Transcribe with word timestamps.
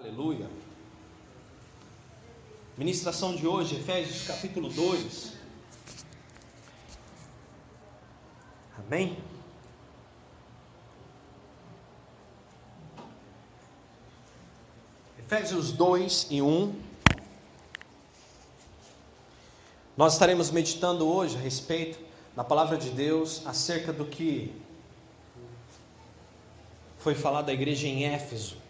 Aleluia. 0.00 0.48
Ministração 2.76 3.34
de 3.34 3.48
hoje, 3.48 3.74
Efésios 3.74 4.28
capítulo 4.28 4.68
2. 4.68 5.32
Amém? 8.78 9.18
Efésios 15.18 15.72
2 15.72 16.28
e 16.30 16.40
1. 16.40 16.80
Nós 19.96 20.12
estaremos 20.12 20.52
meditando 20.52 21.08
hoje 21.08 21.36
a 21.36 21.40
respeito 21.40 21.98
da 22.36 22.44
palavra 22.44 22.78
de 22.78 22.90
Deus 22.90 23.44
acerca 23.44 23.92
do 23.92 24.04
que 24.04 24.54
foi 27.00 27.16
falado 27.16 27.46
da 27.46 27.52
igreja 27.52 27.88
em 27.88 28.04
Éfeso 28.04 28.67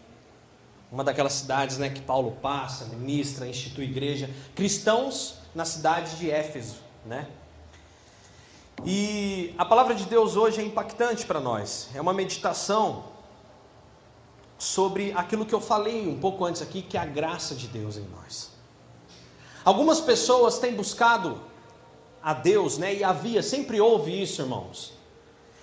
uma 0.90 1.04
daquelas 1.04 1.34
cidades 1.34 1.78
né, 1.78 1.90
que 1.90 2.00
Paulo 2.00 2.32
passa, 2.42 2.86
ministra, 2.86 3.46
institui 3.46 3.84
igreja, 3.84 4.30
cristãos 4.54 5.34
na 5.54 5.64
cidade 5.64 6.16
de 6.16 6.30
Éfeso. 6.30 6.76
Né? 7.04 7.26
E 8.84 9.54
a 9.58 9.64
palavra 9.64 9.94
de 9.94 10.04
Deus 10.04 10.36
hoje 10.36 10.60
é 10.60 10.64
impactante 10.64 11.26
para 11.26 11.40
nós, 11.40 11.88
é 11.94 12.00
uma 12.00 12.12
meditação 12.12 13.04
sobre 14.58 15.12
aquilo 15.12 15.46
que 15.46 15.54
eu 15.54 15.60
falei 15.60 16.08
um 16.08 16.18
pouco 16.18 16.44
antes 16.44 16.62
aqui, 16.62 16.82
que 16.82 16.96
é 16.96 17.00
a 17.00 17.06
graça 17.06 17.54
de 17.54 17.68
Deus 17.68 17.96
em 17.96 18.06
nós. 18.08 18.50
Algumas 19.64 20.00
pessoas 20.00 20.58
têm 20.58 20.74
buscado 20.74 21.40
a 22.22 22.32
Deus, 22.32 22.78
né? 22.78 22.94
E 22.94 23.04
havia, 23.04 23.42
sempre 23.42 23.80
houve 23.80 24.20
isso, 24.20 24.42
irmãos. 24.42 24.92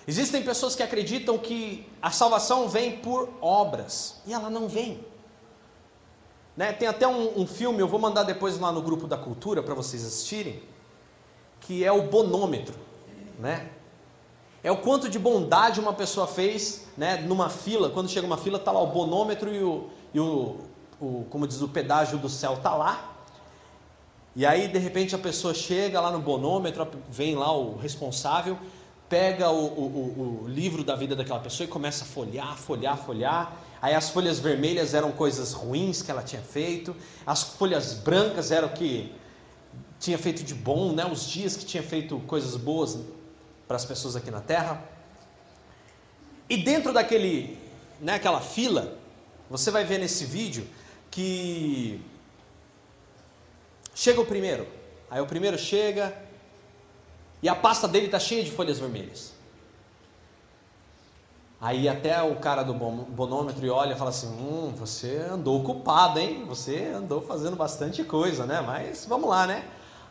Existem 0.06 0.42
pessoas 0.42 0.76
que 0.76 0.82
acreditam 0.82 1.36
que 1.36 1.86
a 2.00 2.10
salvação 2.10 2.68
vem 2.68 2.98
por 2.98 3.28
obras, 3.40 4.20
e 4.26 4.32
ela 4.32 4.48
não 4.48 4.68
vem. 4.68 5.04
Né? 6.56 6.72
Tem 6.72 6.88
até 6.88 7.06
um, 7.06 7.40
um, 7.40 7.46
filme, 7.46 7.80
eu 7.80 7.88
vou 7.88 8.00
mandar 8.00 8.22
depois 8.22 8.58
lá 8.58 8.72
no 8.72 8.80
grupo 8.80 9.06
da 9.06 9.18
cultura 9.18 9.62
para 9.62 9.74
vocês 9.74 10.04
assistirem, 10.04 10.62
que 11.60 11.84
é 11.84 11.92
o 11.92 12.02
bonômetro. 12.02 12.74
Né? 13.38 13.68
É 14.64 14.70
o 14.72 14.78
quanto 14.78 15.08
de 15.08 15.18
bondade 15.18 15.78
uma 15.78 15.92
pessoa 15.92 16.26
fez 16.26 16.86
né, 16.96 17.18
numa 17.18 17.50
fila. 17.50 17.90
Quando 17.90 18.08
chega 18.08 18.26
uma 18.26 18.38
fila, 18.38 18.56
está 18.58 18.72
lá 18.72 18.80
o 18.80 18.86
bonômetro 18.86 19.54
e, 19.54 19.62
o, 19.62 19.90
e 20.14 20.18
o, 20.18 20.56
o, 21.00 21.26
como 21.28 21.46
diz, 21.46 21.60
o 21.60 21.68
pedágio 21.68 22.18
do 22.18 22.28
céu 22.28 22.54
está 22.54 22.74
lá. 22.74 23.12
E 24.34 24.44
aí, 24.44 24.68
de 24.68 24.78
repente, 24.78 25.14
a 25.14 25.18
pessoa 25.18 25.54
chega 25.54 26.00
lá 26.00 26.10
no 26.10 26.18
bonômetro, 26.18 26.86
vem 27.10 27.34
lá 27.34 27.52
o 27.56 27.76
responsável, 27.76 28.58
pega 29.08 29.50
o, 29.50 29.66
o, 29.66 30.42
o 30.44 30.48
livro 30.48 30.82
da 30.82 30.94
vida 30.94 31.14
daquela 31.14 31.40
pessoa 31.40 31.66
e 31.66 31.68
começa 31.68 32.04
a 32.04 32.06
folhear, 32.06 32.56
folhear, 32.56 32.98
folhear. 32.98 33.52
Aí 33.86 33.94
as 33.94 34.10
folhas 34.10 34.40
vermelhas 34.40 34.94
eram 34.94 35.12
coisas 35.12 35.52
ruins 35.52 36.02
que 36.02 36.10
ela 36.10 36.20
tinha 36.20 36.42
feito, 36.42 36.92
as 37.24 37.44
folhas 37.44 37.94
brancas 37.94 38.50
eram 38.50 38.66
o 38.66 38.72
que 38.72 39.14
tinha 40.00 40.18
feito 40.18 40.42
de 40.42 40.54
bom, 40.54 40.92
né? 40.92 41.06
os 41.06 41.24
dias 41.24 41.56
que 41.56 41.64
tinha 41.64 41.84
feito 41.84 42.18
coisas 42.26 42.56
boas 42.56 42.98
para 43.68 43.76
as 43.76 43.84
pessoas 43.84 44.16
aqui 44.16 44.28
na 44.28 44.40
terra. 44.40 44.82
E 46.50 46.56
dentro 46.56 46.92
daquele, 46.92 47.56
né, 48.00 48.14
aquela 48.14 48.40
fila, 48.40 48.98
você 49.48 49.70
vai 49.70 49.84
ver 49.84 49.98
nesse 49.98 50.24
vídeo 50.24 50.66
que 51.08 52.00
chega 53.94 54.20
o 54.20 54.26
primeiro. 54.26 54.66
Aí 55.08 55.20
o 55.20 55.26
primeiro 55.26 55.56
chega 55.56 56.12
e 57.40 57.48
a 57.48 57.54
pasta 57.54 57.86
dele 57.86 58.06
está 58.06 58.18
cheia 58.18 58.42
de 58.42 58.50
folhas 58.50 58.80
vermelhas. 58.80 59.35
Aí 61.60 61.88
até 61.88 62.22
o 62.22 62.36
cara 62.36 62.62
do 62.62 62.74
bonômetro 62.74 63.66
olha 63.72 63.94
e 63.94 63.96
fala 63.96 64.10
assim: 64.10 64.28
Hum, 64.28 64.72
você 64.76 65.26
andou 65.30 65.60
ocupado, 65.60 66.18
hein? 66.18 66.44
Você 66.46 66.92
andou 66.94 67.22
fazendo 67.22 67.56
bastante 67.56 68.04
coisa, 68.04 68.44
né? 68.44 68.60
Mas 68.60 69.06
vamos 69.06 69.28
lá, 69.30 69.46
né? 69.46 69.64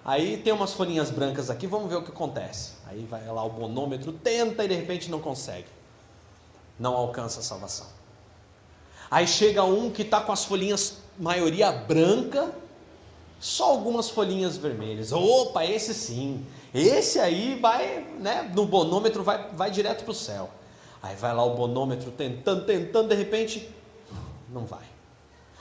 Aí 0.03 0.37
tem 0.37 0.53
umas 0.53 0.73
folhinhas 0.73 1.09
brancas 1.09 1.49
aqui, 1.49 1.65
vamos 1.65 1.89
ver 1.89 1.95
o 1.95 2.01
que 2.03 2.11
acontece. 2.11 2.73
Aí 2.87 3.05
vai 3.05 3.25
lá 3.25 3.43
o 3.43 3.49
bonômetro, 3.49 4.11
tenta 4.11 4.63
e 4.63 4.67
de 4.67 4.75
repente 4.75 5.09
não 5.09 5.19
consegue. 5.19 5.67
Não 6.79 6.95
alcança 6.95 7.39
a 7.39 7.43
salvação. 7.43 7.87
Aí 9.09 9.27
chega 9.27 9.63
um 9.63 9.91
que 9.91 10.01
está 10.01 10.21
com 10.21 10.31
as 10.31 10.45
folhinhas, 10.45 10.97
maioria 11.17 11.71
branca, 11.71 12.51
só 13.39 13.65
algumas 13.71 14.09
folhinhas 14.09 14.57
vermelhas. 14.57 15.11
Opa, 15.11 15.63
esse 15.63 15.93
sim. 15.93 16.45
Esse 16.73 17.19
aí 17.19 17.57
vai, 17.59 18.05
né? 18.19 18.51
No 18.53 18.65
bonômetro 18.65 19.23
vai, 19.23 19.47
vai 19.53 19.71
direto 19.71 20.03
para 20.03 20.11
o 20.11 20.15
céu. 20.15 20.49
Aí 21.05 21.15
vai 21.15 21.35
lá 21.35 21.43
o 21.43 21.53
bonômetro 21.53 22.09
tentando, 22.09 22.65
tentando, 22.65 23.09
de 23.09 23.15
repente, 23.15 23.69
não 24.49 24.65
vai. 24.65 24.81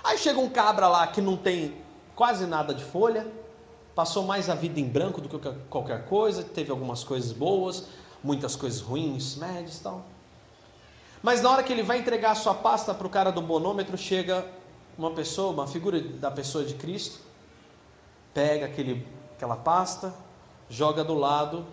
Aí 0.03 0.17
chega 0.17 0.41
um 0.41 0.49
cabra 0.49 0.89
lá 0.89 1.07
que 1.07 1.21
não 1.21 1.37
tem 1.37 1.77
quase 2.17 2.47
nada 2.47 2.73
de 2.73 2.83
folha, 2.83 3.31
passou 3.95 4.25
mais 4.25 4.49
a 4.49 4.55
vida 4.55 4.81
em 4.81 4.89
branco 4.89 5.21
do 5.21 5.29
que 5.29 5.39
qualquer 5.69 6.07
coisa, 6.07 6.43
teve 6.43 6.71
algumas 6.71 7.05
coisas 7.05 7.31
boas, 7.31 7.89
muitas 8.23 8.57
coisas 8.57 8.81
ruins, 8.81 9.37
médias 9.37 9.77
e 9.77 9.83
tal. 9.83 10.07
Mas 11.23 11.43
na 11.43 11.51
hora 11.51 11.63
que 11.63 11.75
ele 11.75 11.83
vai 11.83 11.99
entregar 11.99 12.31
a 12.31 12.35
sua 12.35 12.55
pasta 12.55 12.95
para 12.95 13.07
o 13.07 13.11
cara 13.11 13.31
do 13.31 13.43
bonômetro, 13.43 13.99
chega 13.99 14.47
uma 14.97 15.11
pessoa, 15.11 15.53
uma 15.53 15.67
figura 15.67 16.01
da 16.01 16.31
pessoa 16.31 16.65
de 16.65 16.73
Cristo, 16.73 17.21
pega 18.33 18.65
aquele, 18.65 19.07
aquela 19.37 19.57
pasta, 19.57 20.15
joga 20.71 21.05
do 21.05 21.13
lado 21.13 21.67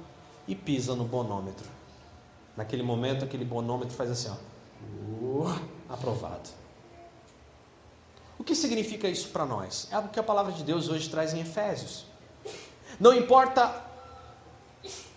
e 0.46 0.56
pisa 0.56 0.94
no 0.94 1.06
bonômetro. 1.06 1.81
Naquele 2.62 2.84
momento, 2.84 3.26
aquele 3.26 3.44
bonômetro 3.44 3.96
faz 3.96 4.12
assim, 4.12 4.30
ó, 4.30 4.36
uh, 5.26 5.60
aprovado. 5.90 6.48
O 8.38 8.44
que 8.44 8.54
significa 8.54 9.08
isso 9.08 9.30
para 9.30 9.48
nós? 9.48 9.88
É 9.92 9.96
algo 9.96 10.10
que 10.10 10.20
a 10.20 10.24
palavra 10.24 10.52
de 10.52 10.64
Deus 10.64 10.88
hoje 10.88 11.10
traz 11.10 11.34
em 11.34 11.42
Efésios. 11.42 12.06
Não 13.00 13.16
importa 13.16 13.84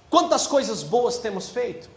quantas 0.08 0.46
coisas 0.46 0.82
boas 0.82 1.18
temos 1.18 1.50
feito. 1.50 1.90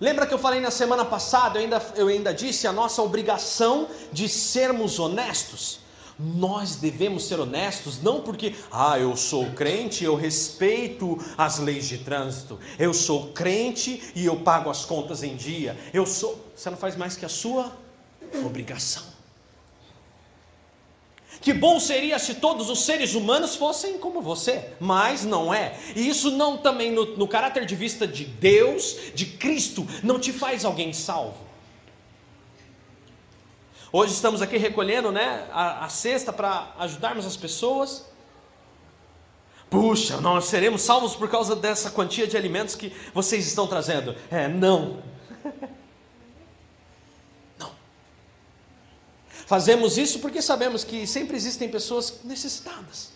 Lembra 0.00 0.26
que 0.26 0.32
eu 0.32 0.38
falei 0.38 0.60
na 0.62 0.70
semana 0.70 1.04
passada, 1.04 1.58
eu 1.58 1.64
ainda, 1.64 1.92
eu 1.94 2.08
ainda 2.08 2.32
disse 2.32 2.66
a 2.66 2.72
nossa 2.72 3.02
obrigação 3.02 3.86
de 4.10 4.30
sermos 4.30 4.98
honestos 4.98 5.80
nós 6.18 6.76
devemos 6.76 7.24
ser 7.24 7.38
honestos, 7.38 8.02
não 8.02 8.20
porque, 8.20 8.54
ah, 8.72 8.98
eu 8.98 9.16
sou 9.16 9.46
crente, 9.52 10.02
eu 10.02 10.16
respeito 10.16 11.16
as 11.36 11.58
leis 11.58 11.86
de 11.88 11.98
trânsito, 11.98 12.58
eu 12.78 12.92
sou 12.92 13.28
crente 13.28 14.12
e 14.14 14.26
eu 14.26 14.40
pago 14.40 14.68
as 14.68 14.84
contas 14.84 15.22
em 15.22 15.36
dia, 15.36 15.78
eu 15.92 16.04
sou. 16.04 16.44
Você 16.56 16.68
não 16.70 16.76
faz 16.76 16.96
mais 16.96 17.16
que 17.16 17.24
a 17.24 17.28
sua 17.28 17.72
obrigação. 18.44 19.18
Que 21.40 21.52
bom 21.52 21.78
seria 21.78 22.18
se 22.18 22.34
todos 22.34 22.68
os 22.68 22.80
seres 22.80 23.14
humanos 23.14 23.54
fossem 23.54 23.96
como 23.98 24.20
você, 24.20 24.72
mas 24.80 25.24
não 25.24 25.54
é. 25.54 25.78
E 25.94 26.08
isso 26.08 26.32
não 26.32 26.56
também 26.56 26.90
no, 26.90 27.16
no 27.16 27.28
caráter 27.28 27.64
de 27.64 27.76
vista 27.76 28.08
de 28.08 28.24
Deus, 28.24 28.96
de 29.14 29.24
Cristo, 29.24 29.86
não 30.02 30.18
te 30.18 30.32
faz 30.32 30.64
alguém 30.64 30.92
salvo. 30.92 31.47
Hoje 33.90 34.12
estamos 34.12 34.42
aqui 34.42 34.58
recolhendo 34.58 35.10
né, 35.10 35.48
a, 35.50 35.86
a 35.86 35.88
cesta 35.88 36.30
para 36.30 36.74
ajudarmos 36.78 37.24
as 37.24 37.38
pessoas. 37.38 38.04
Puxa, 39.70 40.20
nós 40.20 40.44
seremos 40.44 40.82
salvos 40.82 41.16
por 41.16 41.30
causa 41.30 41.56
dessa 41.56 41.90
quantia 41.90 42.26
de 42.26 42.36
alimentos 42.36 42.74
que 42.74 42.94
vocês 43.14 43.46
estão 43.46 43.66
trazendo. 43.66 44.14
É, 44.30 44.46
não. 44.46 45.02
Não. 47.58 47.70
Fazemos 49.30 49.96
isso 49.96 50.18
porque 50.18 50.42
sabemos 50.42 50.84
que 50.84 51.06
sempre 51.06 51.34
existem 51.34 51.70
pessoas 51.70 52.20
necessitadas. 52.24 53.12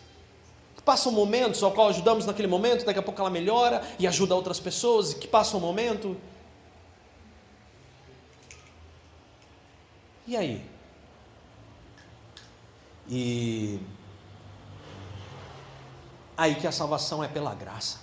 Que 0.74 0.82
passam 0.82 1.12
momentos 1.12 1.62
ao 1.62 1.72
qual 1.72 1.88
ajudamos 1.88 2.24
naquele 2.24 2.48
momento, 2.48 2.86
daqui 2.86 2.98
a 2.98 3.02
pouco 3.02 3.20
ela 3.20 3.30
melhora 3.30 3.82
e 3.98 4.06
ajuda 4.06 4.34
outras 4.34 4.58
pessoas, 4.58 5.12
que 5.12 5.28
passam 5.28 5.60
um 5.60 5.62
momento 5.62 6.16
E 10.26 10.36
aí? 10.36 10.70
E 13.08 13.80
aí 16.36 16.54
que 16.54 16.66
a 16.66 16.72
salvação 16.72 17.22
é 17.22 17.28
pela 17.28 17.54
graça. 17.54 18.00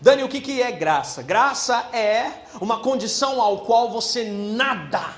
Dani, 0.00 0.22
o 0.22 0.28
que, 0.28 0.40
que 0.40 0.62
é 0.62 0.72
graça? 0.72 1.22
Graça 1.22 1.88
é 1.92 2.44
uma 2.60 2.80
condição 2.80 3.40
ao 3.40 3.60
qual 3.60 3.90
você 3.90 4.24
nada, 4.24 5.14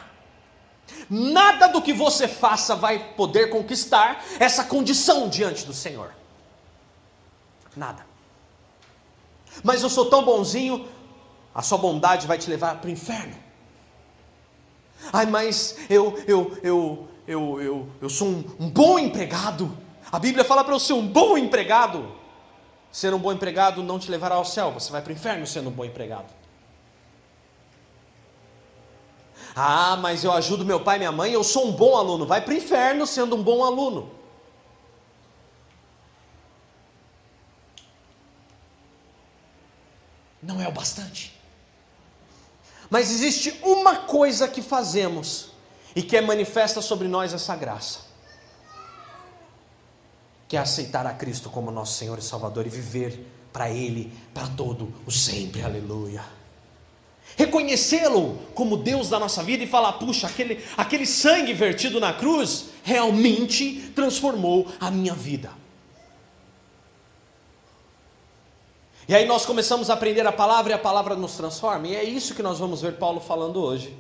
nada 1.08 1.68
do 1.68 1.80
que 1.80 1.92
você 1.92 2.26
faça 2.26 2.74
vai 2.74 3.14
poder 3.14 3.50
conquistar 3.50 4.22
essa 4.38 4.64
condição 4.64 5.28
diante 5.28 5.64
do 5.64 5.72
Senhor. 5.72 6.12
Nada. 7.76 8.04
Mas 9.62 9.82
eu 9.82 9.90
sou 9.90 10.10
tão 10.10 10.24
bonzinho, 10.24 10.88
a 11.54 11.62
sua 11.62 11.78
bondade 11.78 12.26
vai 12.26 12.38
te 12.38 12.50
levar 12.50 12.76
para 12.76 12.88
o 12.88 12.90
inferno. 12.90 13.43
Ai, 15.12 15.26
mas 15.26 15.76
eu, 15.90 16.18
eu, 16.26 16.58
eu, 16.62 17.08
eu, 17.26 17.62
eu, 17.62 17.88
eu 18.00 18.10
sou 18.10 18.28
um, 18.28 18.44
um 18.60 18.70
bom 18.70 18.98
empregado. 18.98 19.76
A 20.10 20.18
Bíblia 20.18 20.44
fala 20.44 20.64
para 20.64 20.74
eu 20.74 20.80
ser 20.80 20.92
um 20.92 21.06
bom 21.06 21.36
empregado. 21.36 22.12
Ser 22.90 23.12
um 23.12 23.18
bom 23.18 23.32
empregado 23.32 23.82
não 23.82 23.98
te 23.98 24.10
levará 24.10 24.36
ao 24.36 24.44
céu, 24.44 24.70
você 24.70 24.92
vai 24.92 25.02
para 25.02 25.10
o 25.10 25.14
inferno 25.14 25.46
sendo 25.46 25.68
um 25.68 25.72
bom 25.72 25.84
empregado. 25.84 26.32
Ah, 29.56 29.96
mas 29.96 30.24
eu 30.24 30.32
ajudo 30.32 30.64
meu 30.64 30.80
pai 30.80 30.96
e 30.96 30.98
minha 30.98 31.12
mãe, 31.12 31.32
eu 31.32 31.44
sou 31.44 31.66
um 31.68 31.72
bom 31.72 31.96
aluno. 31.96 32.26
Vai 32.26 32.40
para 32.40 32.54
o 32.54 32.56
inferno 32.56 33.06
sendo 33.06 33.36
um 33.36 33.42
bom 33.42 33.64
aluno. 33.64 34.10
Não 40.42 40.60
é 40.60 40.68
o 40.68 40.72
bastante. 40.72 41.33
Mas 42.94 43.10
existe 43.10 43.52
uma 43.60 43.96
coisa 43.96 44.46
que 44.46 44.62
fazemos 44.62 45.46
e 45.96 46.00
que 46.00 46.16
é 46.16 46.20
manifesta 46.20 46.80
sobre 46.80 47.08
nós 47.08 47.34
essa 47.34 47.56
graça, 47.56 48.02
que 50.46 50.56
é 50.56 50.60
aceitar 50.60 51.04
a 51.04 51.12
Cristo 51.12 51.50
como 51.50 51.72
nosso 51.72 51.98
Senhor 51.98 52.16
e 52.20 52.22
Salvador 52.22 52.68
e 52.68 52.70
viver 52.70 53.26
para 53.52 53.68
Ele, 53.68 54.12
para 54.32 54.46
todo 54.46 54.94
o 55.04 55.10
sempre, 55.10 55.60
aleluia. 55.62 56.24
Reconhecê-lo 57.36 58.38
como 58.54 58.76
Deus 58.76 59.08
da 59.08 59.18
nossa 59.18 59.42
vida 59.42 59.64
e 59.64 59.66
falar: 59.66 59.94
puxa, 59.94 60.28
aquele, 60.28 60.64
aquele 60.76 61.04
sangue 61.04 61.52
vertido 61.52 61.98
na 61.98 62.12
cruz 62.12 62.66
realmente 62.84 63.90
transformou 63.92 64.68
a 64.78 64.88
minha 64.88 65.14
vida. 65.14 65.50
E 69.06 69.14
aí 69.14 69.26
nós 69.26 69.44
começamos 69.44 69.90
a 69.90 69.94
aprender 69.94 70.26
a 70.26 70.32
palavra 70.32 70.72
e 70.72 70.74
a 70.74 70.78
palavra 70.78 71.14
nos 71.14 71.34
transforma, 71.36 71.88
e 71.88 71.94
é 71.94 72.02
isso 72.02 72.34
que 72.34 72.42
nós 72.42 72.58
vamos 72.58 72.80
ver 72.80 72.94
Paulo 72.94 73.20
falando 73.20 73.62
hoje, 73.62 73.94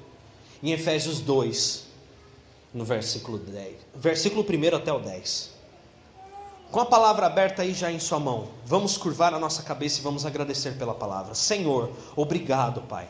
em 0.62 0.72
Efésios 0.72 1.20
2, 1.20 1.84
no 2.72 2.86
versículo 2.86 3.36
10, 3.36 3.76
versículo 3.94 4.42
1 4.42 4.76
até 4.76 4.90
o 4.90 4.98
10. 4.98 5.52
Com 6.70 6.80
a 6.80 6.86
palavra 6.86 7.26
aberta 7.26 7.60
aí 7.60 7.74
já 7.74 7.92
em 7.92 7.98
sua 7.98 8.18
mão, 8.18 8.48
vamos 8.64 8.96
curvar 8.96 9.34
a 9.34 9.38
nossa 9.38 9.62
cabeça 9.62 10.00
e 10.00 10.02
vamos 10.02 10.24
agradecer 10.24 10.78
pela 10.78 10.94
palavra. 10.94 11.34
Senhor, 11.34 11.90
obrigado, 12.16 12.80
Pai. 12.80 13.06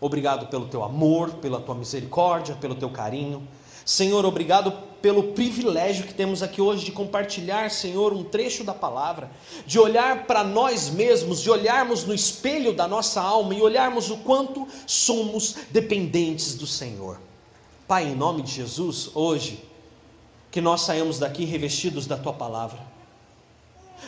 Obrigado 0.00 0.46
pelo 0.46 0.68
teu 0.68 0.84
amor, 0.84 1.34
pela 1.34 1.60
tua 1.60 1.74
misericórdia, 1.74 2.54
pelo 2.54 2.76
teu 2.76 2.90
carinho. 2.90 3.46
Senhor, 3.84 4.24
obrigado 4.24 4.72
pelo 5.04 5.34
privilégio 5.34 6.06
que 6.06 6.14
temos 6.14 6.42
aqui 6.42 6.62
hoje 6.62 6.86
de 6.86 6.90
compartilhar, 6.90 7.70
Senhor, 7.70 8.14
um 8.14 8.24
trecho 8.24 8.64
da 8.64 8.72
palavra, 8.72 9.30
de 9.66 9.78
olhar 9.78 10.24
para 10.24 10.42
nós 10.42 10.88
mesmos, 10.88 11.42
de 11.42 11.50
olharmos 11.50 12.04
no 12.04 12.14
espelho 12.14 12.72
da 12.72 12.88
nossa 12.88 13.20
alma 13.20 13.54
e 13.54 13.60
olharmos 13.60 14.08
o 14.08 14.16
quanto 14.16 14.66
somos 14.86 15.56
dependentes 15.70 16.54
do 16.54 16.66
Senhor. 16.66 17.20
Pai, 17.86 18.04
em 18.04 18.14
nome 18.14 18.40
de 18.40 18.52
Jesus, 18.52 19.10
hoje, 19.14 19.62
que 20.50 20.62
nós 20.62 20.80
saímos 20.80 21.18
daqui 21.18 21.44
revestidos 21.44 22.06
da 22.06 22.16
tua 22.16 22.32
palavra 22.32 22.94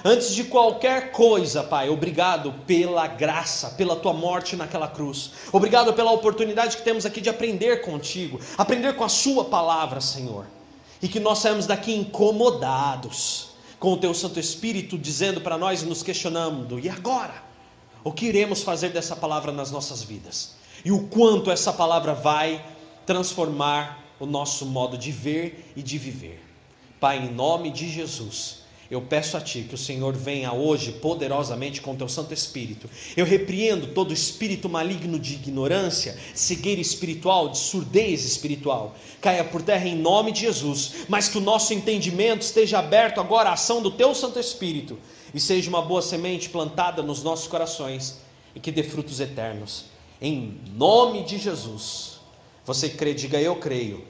Antes 0.04 0.34
de 0.34 0.44
qualquer 0.44 1.12
coisa, 1.12 1.62
Pai, 1.62 1.88
obrigado 1.88 2.52
pela 2.66 3.06
graça, 3.06 3.70
pela 3.70 3.96
tua 3.96 4.12
morte 4.12 4.56
naquela 4.56 4.88
cruz. 4.88 5.32
Obrigado 5.52 5.93
pela 5.93 6.10
oportunidade 6.10 6.78
que 6.78 6.82
temos 6.82 7.04
aqui 7.04 7.20
de 7.20 7.28
aprender 7.28 7.82
contigo, 7.82 8.40
aprender 8.56 8.94
com 8.94 9.04
a 9.04 9.08
Sua 9.08 9.44
palavra, 9.44 10.00
Senhor. 10.00 10.46
E 11.00 11.08
que 11.08 11.20
nós 11.20 11.38
saímos 11.38 11.66
daqui 11.66 11.94
incomodados 11.94 13.48
com 13.78 13.93
o 13.93 13.96
Teu 13.96 14.14
Santo 14.14 14.40
Espírito 14.40 14.96
dizendo 14.98 15.40
para 15.40 15.58
nós 15.58 15.82
e 15.82 15.87
nos 15.87 16.02
questionando: 16.02 16.78
e 16.78 16.88
agora? 16.88 17.44
O 18.02 18.12
que 18.12 18.26
iremos 18.26 18.62
fazer 18.62 18.90
dessa 18.90 19.16
palavra 19.16 19.50
nas 19.50 19.70
nossas 19.70 20.02
vidas? 20.02 20.54
E 20.84 20.93
o 20.93 21.08
quanto 21.08 21.50
essa 21.50 21.72
palavra 21.72 22.14
vai 22.14 22.64
transformar 23.04 24.04
o 24.20 24.26
nosso 24.26 24.64
modo 24.64 24.96
de 24.96 25.10
ver 25.10 25.72
e 25.75 25.82
de 25.82 25.98
viver. 25.98 26.43
Pai, 27.00 27.19
em 27.19 27.32
nome 27.32 27.70
de 27.70 27.90
Jesus 27.90 28.65
eu 28.90 29.02
peço 29.02 29.36
a 29.36 29.40
Ti 29.40 29.66
que 29.68 29.74
o 29.74 29.78
Senhor 29.78 30.14
venha 30.14 30.52
hoje 30.52 30.92
poderosamente 30.92 31.80
com 31.80 31.96
Teu 31.96 32.08
Santo 32.08 32.32
Espírito. 32.32 32.88
Eu 33.16 33.26
repreendo 33.26 33.88
todo 33.88 34.12
espírito 34.12 34.68
maligno 34.68 35.18
de 35.18 35.34
ignorância, 35.34 36.16
cegueira 36.34 36.80
espiritual, 36.80 37.48
de 37.48 37.58
surdez 37.58 38.24
espiritual. 38.24 38.94
Caia 39.20 39.44
por 39.44 39.62
terra 39.62 39.88
em 39.88 39.96
nome 39.96 40.30
de 40.30 40.40
Jesus, 40.40 41.06
mas 41.08 41.28
que 41.28 41.38
o 41.38 41.40
nosso 41.40 41.74
entendimento 41.74 42.42
esteja 42.42 42.78
aberto 42.78 43.20
agora 43.20 43.50
à 43.50 43.54
ação 43.54 43.82
do 43.82 43.90
Teu 43.90 44.14
Santo 44.14 44.38
Espírito 44.38 44.98
e 45.34 45.40
seja 45.40 45.68
uma 45.68 45.82
boa 45.82 46.00
semente 46.00 46.48
plantada 46.48 47.02
nos 47.02 47.22
nossos 47.22 47.48
corações 47.48 48.20
e 48.54 48.60
que 48.60 48.70
dê 48.70 48.82
frutos 48.82 49.18
eternos. 49.20 49.86
Em 50.20 50.60
nome 50.74 51.24
de 51.24 51.38
Jesus. 51.38 52.20
Você 52.64 52.88
crê, 52.88 53.14
diga 53.14 53.40
eu 53.40 53.56
creio. 53.56 54.04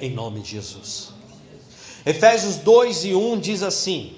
Em 0.00 0.10
nome 0.10 0.40
de 0.40 0.52
Jesus. 0.52 1.17
Efésios 2.06 2.56
2 2.56 3.04
e 3.04 3.14
1 3.14 3.38
diz 3.40 3.62
assim: 3.62 4.16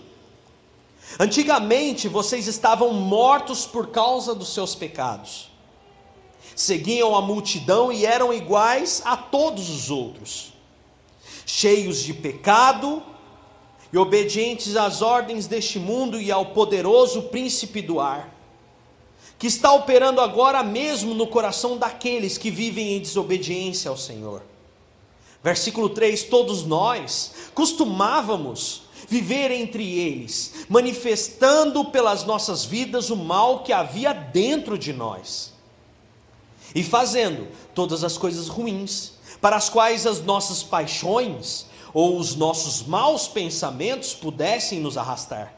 Antigamente 1.18 2.08
vocês 2.08 2.46
estavam 2.46 2.92
mortos 2.92 3.66
por 3.66 3.88
causa 3.88 4.34
dos 4.34 4.52
seus 4.52 4.74
pecados, 4.74 5.50
seguiam 6.54 7.14
a 7.14 7.22
multidão 7.22 7.92
e 7.92 8.04
eram 8.04 8.32
iguais 8.32 9.02
a 9.04 9.16
todos 9.16 9.70
os 9.70 9.90
outros, 9.90 10.52
cheios 11.46 12.02
de 12.02 12.14
pecado 12.14 13.02
e 13.92 13.98
obedientes 13.98 14.76
às 14.76 15.02
ordens 15.02 15.46
deste 15.46 15.78
mundo 15.78 16.20
e 16.20 16.30
ao 16.30 16.46
poderoso 16.46 17.22
príncipe 17.22 17.82
do 17.82 17.98
ar, 17.98 18.32
que 19.38 19.46
está 19.46 19.72
operando 19.72 20.20
agora 20.20 20.62
mesmo 20.62 21.14
no 21.14 21.26
coração 21.26 21.76
daqueles 21.76 22.38
que 22.38 22.50
vivem 22.50 22.96
em 22.96 23.00
desobediência 23.00 23.90
ao 23.90 23.96
Senhor. 23.96 24.42
Versículo 25.42 25.88
3: 25.88 26.24
Todos 26.24 26.64
nós 26.64 27.32
costumávamos 27.54 28.82
viver 29.08 29.50
entre 29.50 29.98
eles, 29.98 30.66
manifestando 30.68 31.84
pelas 31.86 32.24
nossas 32.24 32.64
vidas 32.64 33.10
o 33.10 33.16
mal 33.16 33.64
que 33.64 33.72
havia 33.72 34.12
dentro 34.12 34.78
de 34.78 34.92
nós, 34.92 35.52
e 36.74 36.82
fazendo 36.82 37.48
todas 37.74 38.04
as 38.04 38.16
coisas 38.16 38.48
ruins, 38.48 39.12
para 39.40 39.56
as 39.56 39.68
quais 39.68 40.06
as 40.06 40.22
nossas 40.22 40.62
paixões 40.62 41.66
ou 41.92 42.18
os 42.18 42.36
nossos 42.36 42.82
maus 42.82 43.26
pensamentos 43.26 44.14
pudessem 44.14 44.78
nos 44.78 44.96
arrastar. 44.96 45.54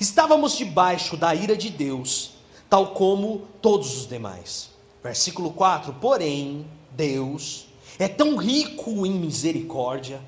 Estávamos 0.00 0.56
debaixo 0.56 1.16
da 1.16 1.34
ira 1.34 1.56
de 1.56 1.70
Deus, 1.70 2.32
tal 2.68 2.88
como 2.88 3.46
todos 3.62 3.96
os 3.96 4.08
demais. 4.08 4.70
Versículo 5.02 5.52
4: 5.52 5.94
Porém, 6.00 6.66
Deus, 6.90 7.66
é 7.98 8.08
tão 8.08 8.36
rico 8.36 9.06
em 9.06 9.12
misericórdia. 9.12 10.20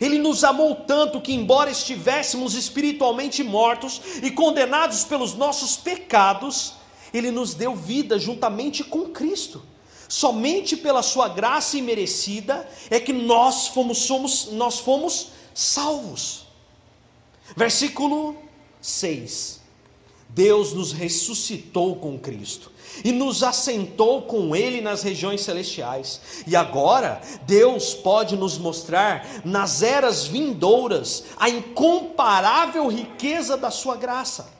Ele 0.00 0.18
nos 0.18 0.44
amou 0.44 0.74
tanto 0.74 1.20
que, 1.20 1.32
embora 1.32 1.70
estivéssemos 1.70 2.54
espiritualmente 2.54 3.42
mortos 3.42 4.00
e 4.22 4.30
condenados 4.30 5.04
pelos 5.04 5.34
nossos 5.34 5.76
pecados, 5.76 6.74
Ele 7.12 7.30
nos 7.30 7.54
deu 7.54 7.74
vida 7.74 8.18
juntamente 8.18 8.82
com 8.82 9.10
Cristo. 9.10 9.62
Somente 10.08 10.76
pela 10.76 11.02
Sua 11.02 11.28
graça 11.28 11.76
imerecida 11.76 12.68
é 12.90 12.98
que 12.98 13.12
nós 13.12 13.68
fomos, 13.68 13.98
somos, 13.98 14.52
nós 14.52 14.78
fomos 14.78 15.28
salvos. 15.52 16.46
Versículo 17.56 18.36
6: 18.80 19.60
Deus 20.34 20.72
nos 20.72 20.92
ressuscitou 20.92 21.94
com 21.94 22.18
Cristo 22.18 22.72
e 23.04 23.12
nos 23.12 23.44
assentou 23.44 24.22
com 24.22 24.54
Ele 24.54 24.80
nas 24.80 25.02
regiões 25.02 25.42
celestiais. 25.42 26.20
E 26.44 26.56
agora, 26.56 27.20
Deus 27.46 27.94
pode 27.94 28.36
nos 28.36 28.58
mostrar 28.58 29.42
nas 29.44 29.80
eras 29.80 30.26
vindouras 30.26 31.24
a 31.36 31.48
incomparável 31.48 32.88
riqueza 32.88 33.56
da 33.56 33.70
Sua 33.70 33.96
graça, 33.96 34.52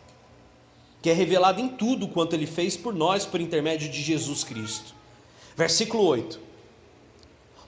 que 1.02 1.10
é 1.10 1.12
revelada 1.12 1.60
em 1.60 1.68
tudo 1.68 2.06
quanto 2.06 2.34
Ele 2.34 2.46
fez 2.46 2.76
por 2.76 2.94
nós 2.94 3.26
por 3.26 3.40
intermédio 3.40 3.90
de 3.90 4.00
Jesus 4.00 4.44
Cristo. 4.44 4.94
Versículo 5.56 6.04
8: 6.04 6.38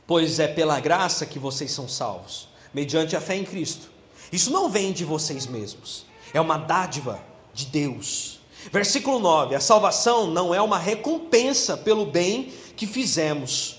Pois 0.06 0.38
é 0.38 0.46
pela 0.46 0.78
graça 0.78 1.26
que 1.26 1.40
vocês 1.40 1.72
são 1.72 1.88
salvos, 1.88 2.48
mediante 2.72 3.16
a 3.16 3.20
fé 3.20 3.34
em 3.34 3.44
Cristo. 3.44 3.90
Isso 4.30 4.52
não 4.52 4.68
vem 4.68 4.92
de 4.92 5.04
vocês 5.04 5.44
mesmos, 5.44 6.06
é 6.32 6.40
uma 6.40 6.56
dádiva 6.56 7.20
de 7.56 7.66
Deus 7.66 8.36
Versículo 8.72 9.18
9: 9.18 9.54
A 9.54 9.60
salvação 9.60 10.26
não 10.26 10.54
é 10.54 10.60
uma 10.60 10.78
recompensa 10.78 11.76
pelo 11.76 12.06
bem 12.06 12.52
que 12.76 12.86
fizemos, 12.86 13.78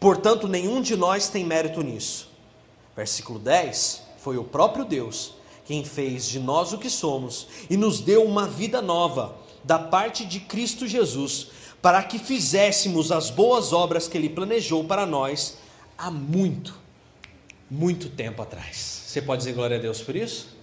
portanto, 0.00 0.48
nenhum 0.48 0.80
de 0.80 0.96
nós 0.96 1.28
tem 1.28 1.44
mérito 1.44 1.82
nisso. 1.82 2.30
Versículo 2.96 3.38
10: 3.38 4.02
Foi 4.18 4.36
o 4.36 4.44
próprio 4.44 4.84
Deus 4.84 5.34
quem 5.66 5.84
fez 5.84 6.26
de 6.28 6.38
nós 6.38 6.72
o 6.72 6.78
que 6.78 6.90
somos 6.90 7.46
e 7.70 7.76
nos 7.76 8.00
deu 8.00 8.24
uma 8.24 8.46
vida 8.46 8.82
nova 8.82 9.34
da 9.62 9.78
parte 9.78 10.24
de 10.24 10.40
Cristo 10.40 10.86
Jesus, 10.86 11.48
para 11.80 12.02
que 12.02 12.18
fizéssemos 12.18 13.10
as 13.10 13.30
boas 13.30 13.72
obras 13.72 14.06
que 14.06 14.16
Ele 14.16 14.28
planejou 14.28 14.84
para 14.84 15.06
nós 15.06 15.56
há 15.96 16.10
muito, 16.10 16.78
muito 17.70 18.10
tempo 18.10 18.42
atrás. 18.42 19.04
Você 19.06 19.22
pode 19.22 19.40
dizer 19.40 19.54
glória 19.54 19.78
a 19.78 19.80
Deus 19.80 20.02
por 20.02 20.16
isso? 20.16 20.53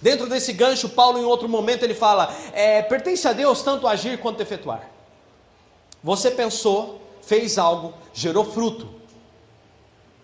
Dentro 0.00 0.28
desse 0.28 0.52
gancho, 0.52 0.88
Paulo, 0.88 1.18
em 1.18 1.24
outro 1.24 1.48
momento, 1.48 1.82
ele 1.82 1.94
fala: 1.94 2.34
é, 2.52 2.82
pertence 2.82 3.26
a 3.28 3.32
Deus 3.32 3.62
tanto 3.62 3.86
agir 3.86 4.18
quanto 4.18 4.40
efetuar. 4.40 4.88
Você 6.02 6.30
pensou, 6.30 7.00
fez 7.22 7.58
algo, 7.58 7.92
gerou 8.14 8.44
fruto. 8.44 8.88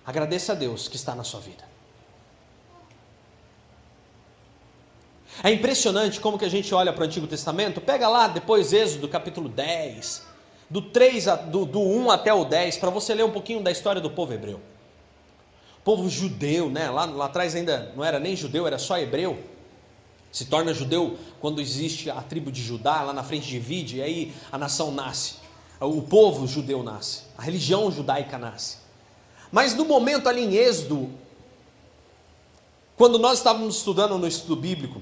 Agradeça 0.05 0.53
a 0.53 0.55
Deus 0.55 0.89
que 0.89 0.97
está 0.97 1.15
na 1.15 1.25
sua 1.25 1.41
vida. 1.41 1.65
É 5.43 5.51
impressionante 5.51 6.19
como 6.19 6.39
que 6.39 6.45
a 6.47 6.51
gente 6.51 6.75
olha 6.75 6.93
para 6.93 7.03
o 7.03 7.05
Antigo 7.05 7.27
Testamento, 7.27 7.81
pega 7.81 8.09
lá 8.09 8.27
depois 8.27 8.73
Êxodo 8.73 9.07
capítulo 9.07 9.51
10, 9.51 10.23
do 10.71 10.81
3 10.81 11.29
a, 11.29 11.37
do, 11.37 11.67
do 11.67 11.81
1 11.81 12.11
até 12.11 12.33
o 12.33 12.45
10, 12.45 12.79
para 12.79 12.89
você 12.89 13.13
ler 13.15 13.25
um 13.25 13.31
pouquinho 13.31 13.63
da 13.63 13.71
história 13.71 14.01
do 14.01 14.09
povo 14.09 14.33
hebreu. 14.33 14.61
O 15.81 15.83
povo 15.85 16.09
judeu, 16.09 16.71
né? 16.71 16.89
Lá, 16.89 17.05
lá 17.05 17.27
atrás 17.27 17.55
ainda 17.55 17.93
não 17.95 18.03
era 18.03 18.19
nem 18.19 18.35
judeu, 18.35 18.67
era 18.67 18.79
só 18.79 18.99
hebreu. 18.99 19.39
Se 20.37 20.45
torna 20.45 20.75
judeu 20.75 21.17
quando 21.41 21.63
existe 21.63 22.11
a 22.11 22.21
tribo 22.21 22.53
de 22.53 22.63
Judá, 22.63 23.01
lá 23.01 23.15
na 23.15 23.23
frente 23.23 23.49
divide, 23.49 23.97
e 23.97 24.03
aí 24.03 24.35
a 24.53 24.59
nação 24.59 24.93
nasce. 24.93 25.37
O 25.81 26.03
povo 26.03 26.47
judeu 26.47 26.83
nasce, 26.83 27.23
a 27.39 27.43
religião 27.43 27.91
judaica 27.91 28.37
nasce. 28.37 28.77
Mas 29.51 29.75
no 29.75 29.87
momento 29.87 30.29
ali 30.29 30.45
em 30.45 30.55
Êxodo, 30.55 31.09
quando 32.99 33.19
nós 33.19 33.39
estávamos 33.39 33.79
estudando 33.79 34.19
no 34.19 34.29
estudo 34.29 34.57
bíblico, 34.57 35.01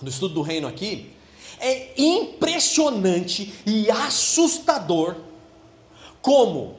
no 0.00 0.08
estudo 0.08 0.32
do 0.32 0.40
reino 0.40 0.66
aqui, 0.66 1.14
é 1.58 1.92
impressionante 2.00 3.52
e 3.66 3.90
assustador 3.90 5.16
como 6.22 6.78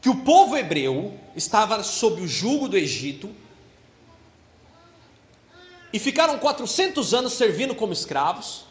que 0.00 0.08
o 0.08 0.24
povo 0.24 0.56
hebreu 0.56 1.12
estava 1.36 1.82
sob 1.82 2.22
o 2.22 2.26
jugo 2.26 2.66
do 2.66 2.78
Egito 2.78 3.28
e 5.92 5.98
ficaram 5.98 6.38
400 6.38 7.14
anos 7.14 7.32
servindo 7.34 7.74
como 7.74 7.92
escravos. 7.92 8.64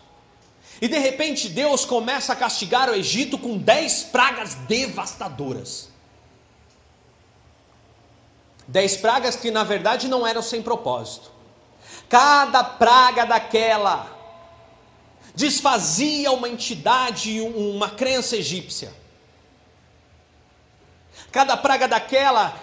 E 0.81 0.87
de 0.87 0.97
repente 0.97 1.47
Deus 1.47 1.85
começa 1.85 2.33
a 2.33 2.35
castigar 2.35 2.89
o 2.89 2.95
Egito 2.95 3.37
com 3.37 3.57
dez 3.57 4.03
pragas 4.03 4.55
devastadoras. 4.67 5.89
Dez 8.67 8.97
pragas 8.97 9.35
que 9.35 9.51
na 9.51 9.63
verdade 9.63 10.07
não 10.07 10.25
eram 10.25 10.41
sem 10.41 10.61
propósito. 10.61 11.31
Cada 12.09 12.63
praga 12.63 13.25
daquela 13.25 14.11
desfazia 15.33 16.31
uma 16.31 16.49
entidade, 16.49 17.39
uma 17.41 17.89
crença 17.89 18.35
egípcia. 18.35 18.93
Cada 21.31 21.55
praga 21.57 21.87
daquela 21.87 22.57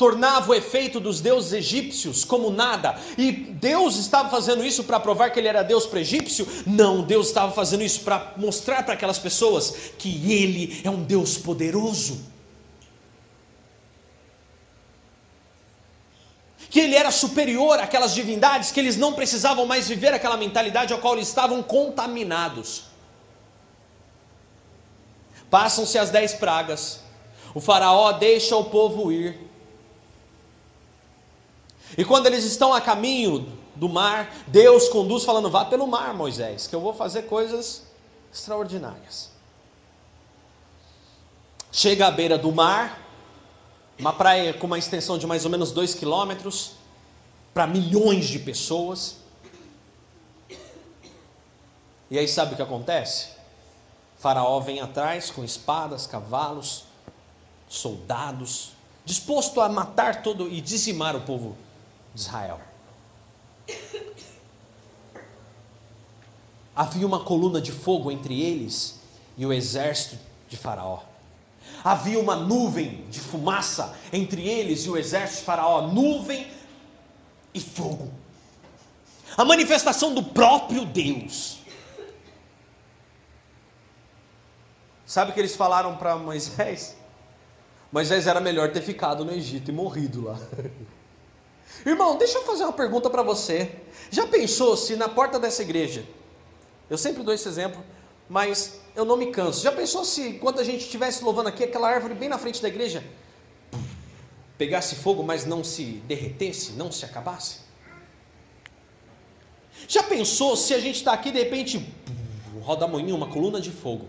tornava 0.00 0.50
o 0.50 0.54
efeito 0.54 0.98
dos 0.98 1.20
deuses 1.20 1.52
egípcios 1.52 2.24
como 2.24 2.48
nada. 2.48 2.98
E 3.18 3.30
Deus 3.30 3.96
estava 3.96 4.30
fazendo 4.30 4.64
isso 4.64 4.84
para 4.84 4.98
provar 4.98 5.28
que 5.28 5.38
ele 5.38 5.46
era 5.46 5.62
Deus 5.62 5.84
para 5.84 6.00
egípcio? 6.00 6.48
Não, 6.66 7.02
Deus 7.02 7.26
estava 7.26 7.52
fazendo 7.52 7.82
isso 7.82 8.00
para 8.00 8.32
mostrar 8.38 8.82
para 8.82 8.94
aquelas 8.94 9.18
pessoas 9.18 9.92
que 9.98 10.32
ele 10.32 10.80
é 10.82 10.88
um 10.88 11.02
Deus 11.02 11.36
poderoso. 11.36 12.30
que 16.70 16.78
ele 16.78 16.94
era 16.94 17.10
superior 17.10 17.80
àquelas 17.80 18.14
divindades, 18.14 18.70
que 18.70 18.78
eles 18.78 18.96
não 18.96 19.12
precisavam 19.12 19.66
mais 19.66 19.88
viver 19.88 20.14
aquela 20.14 20.36
mentalidade 20.36 20.92
ao 20.92 21.00
qual 21.00 21.14
eles 21.14 21.26
estavam 21.26 21.64
contaminados. 21.64 22.84
Passam-se 25.50 25.98
as 25.98 26.10
dez 26.10 26.32
pragas, 26.32 27.00
o 27.52 27.60
Faraó 27.60 28.12
deixa 28.12 28.54
o 28.54 28.66
povo 28.66 29.10
ir. 29.10 29.49
E 31.96 32.04
quando 32.04 32.26
eles 32.26 32.44
estão 32.44 32.72
a 32.72 32.80
caminho 32.80 33.46
do 33.74 33.88
mar, 33.88 34.32
Deus 34.46 34.88
conduz, 34.88 35.24
falando: 35.24 35.50
Vá 35.50 35.64
pelo 35.64 35.86
mar, 35.86 36.14
Moisés, 36.14 36.66
que 36.66 36.74
eu 36.74 36.80
vou 36.80 36.94
fazer 36.94 37.22
coisas 37.22 37.82
extraordinárias. 38.32 39.30
Chega 41.72 42.06
à 42.06 42.10
beira 42.10 42.36
do 42.36 42.50
mar, 42.50 43.00
uma 43.98 44.12
praia 44.12 44.52
com 44.52 44.66
uma 44.66 44.78
extensão 44.78 45.18
de 45.18 45.26
mais 45.26 45.44
ou 45.44 45.50
menos 45.50 45.72
2 45.72 45.94
quilômetros, 45.94 46.72
para 47.54 47.66
milhões 47.66 48.26
de 48.26 48.38
pessoas. 48.38 49.16
E 52.10 52.18
aí 52.18 52.26
sabe 52.26 52.54
o 52.54 52.56
que 52.56 52.62
acontece? 52.62 53.40
faraó 54.20 54.60
vem 54.60 54.80
atrás 54.80 55.30
com 55.30 55.42
espadas, 55.42 56.06
cavalos, 56.06 56.84
soldados, 57.68 58.72
disposto 59.02 59.62
a 59.62 59.68
matar 59.68 60.22
todo 60.22 60.46
e 60.46 60.60
dizimar 60.60 61.16
o 61.16 61.22
povo 61.22 61.56
de 62.14 62.20
Israel. 62.20 62.60
Havia 66.74 67.06
uma 67.06 67.24
coluna 67.24 67.60
de 67.60 67.72
fogo 67.72 68.10
entre 68.10 68.40
eles 68.40 69.00
e 69.36 69.44
o 69.44 69.52
exército 69.52 70.18
de 70.48 70.56
Faraó. 70.56 71.00
Havia 71.84 72.18
uma 72.18 72.36
nuvem 72.36 73.04
de 73.10 73.20
fumaça 73.20 73.94
entre 74.12 74.48
eles 74.48 74.84
e 74.84 74.90
o 74.90 74.96
exército 74.96 75.40
de 75.40 75.44
Faraó 75.44 75.88
nuvem 75.88 76.50
e 77.52 77.60
fogo. 77.60 78.10
A 79.36 79.44
manifestação 79.44 80.14
do 80.14 80.22
próprio 80.22 80.84
Deus. 80.84 81.58
Sabe 85.06 85.30
o 85.30 85.34
que 85.34 85.40
eles 85.40 85.56
falaram 85.56 85.96
para 85.96 86.16
Moisés? 86.16 86.96
Moisés 87.90 88.26
era 88.26 88.40
melhor 88.40 88.72
ter 88.72 88.80
ficado 88.80 89.24
no 89.24 89.32
Egito 89.32 89.70
e 89.70 89.74
morrido 89.74 90.22
lá. 90.22 90.38
Irmão, 91.84 92.16
deixa 92.16 92.38
eu 92.38 92.42
fazer 92.44 92.64
uma 92.64 92.72
pergunta 92.72 93.08
para 93.08 93.22
você. 93.22 93.70
Já 94.10 94.26
pensou 94.26 94.76
se 94.76 94.96
na 94.96 95.08
porta 95.08 95.38
dessa 95.38 95.62
igreja, 95.62 96.04
eu 96.88 96.98
sempre 96.98 97.22
dou 97.22 97.32
esse 97.32 97.48
exemplo, 97.48 97.82
mas 98.28 98.80
eu 98.94 99.04
não 99.04 99.16
me 99.16 99.30
canso. 99.30 99.62
Já 99.62 99.72
pensou 99.72 100.04
se 100.04 100.34
quando 100.34 100.60
a 100.60 100.64
gente 100.64 100.84
estivesse 100.84 101.24
louvando 101.24 101.48
aqui, 101.48 101.64
aquela 101.64 101.88
árvore 101.88 102.14
bem 102.14 102.28
na 102.28 102.38
frente 102.38 102.60
da 102.60 102.68
igreja 102.68 103.04
pegasse 104.58 104.94
fogo, 104.96 105.22
mas 105.22 105.46
não 105.46 105.64
se 105.64 106.02
derretesse, 106.06 106.72
não 106.72 106.92
se 106.92 107.04
acabasse? 107.04 107.60
Já 109.88 110.02
pensou 110.02 110.54
se 110.54 110.74
a 110.74 110.78
gente 110.78 110.96
está 110.96 111.12
aqui 111.12 111.30
de 111.30 111.38
repente 111.38 111.94
roda 112.62 112.86
moinho, 112.86 113.16
uma 113.16 113.28
coluna 113.28 113.58
de 113.58 113.70
fogo? 113.70 114.06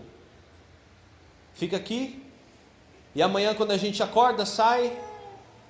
Fica 1.54 1.78
aqui 1.78 2.22
e 3.14 3.22
amanhã 3.22 3.54
quando 3.54 3.70
a 3.70 3.78
gente 3.78 4.02
acorda, 4.02 4.44
sai, 4.44 4.92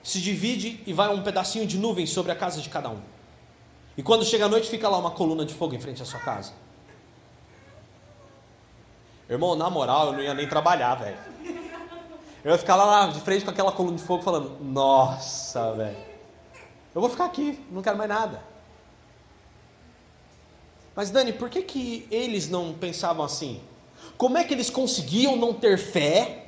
se 0.03 0.21
divide 0.21 0.83
e 0.87 0.93
vai 0.93 1.09
um 1.15 1.23
pedacinho 1.23 1.67
de 1.67 1.79
nuvem 1.79 2.07
sobre 2.07 2.33
a 2.33 2.37
casa 2.37 2.61
de 2.61 2.69
cada 2.69 2.91
um. 2.91 3.01
E 3.97 4.03
quando 4.03 4.25
chega 4.25 4.47
a 4.47 4.49
noite, 4.49 4.69
fica 4.69 4.89
lá 4.89 4.99
uma 4.99 5.11
coluna 5.11 5.45
de 5.45 5.55
fogo 5.55 5.75
em 5.75 5.81
frente 5.81 6.03
à 6.03 6.05
sua 6.05 6.21
casa. 6.21 6.53
Irmão, 9.29 9.55
na 9.55 9.71
moral, 9.71 10.09
eu 10.09 10.13
não 10.15 10.23
ia 10.23 10.35
nem 10.35 10.49
trabalhar, 10.49 10.95
velho. 10.97 11.19
Eu 12.45 12.51
ia 12.51 12.59
ficar 12.59 12.75
lá 12.75 13.07
de 13.07 13.21
frente 13.21 13.45
com 13.45 13.51
aquela 13.51 13.71
coluna 13.71 13.97
de 13.97 14.03
fogo 14.03 14.23
falando: 14.23 14.59
Nossa, 14.61 15.73
velho. 15.73 15.97
Eu 16.95 17.01
vou 17.01 17.09
ficar 17.09 17.27
aqui, 17.27 17.59
não 17.71 17.81
quero 17.81 17.97
mais 17.97 18.09
nada. 18.09 18.43
Mas 20.95 21.11
Dani, 21.11 21.33
por 21.33 21.49
que, 21.49 21.63
que 21.63 22.07
eles 22.11 22.51
não 22.51 22.75
pensavam 22.75 23.25
assim? 23.25 23.63
Como 24.19 24.37
é 24.37 24.45
que 24.45 24.53
eles 24.53 24.69
conseguiam 24.69 25.37
não 25.37 25.55
ter 25.55 25.79
fé 25.79 26.42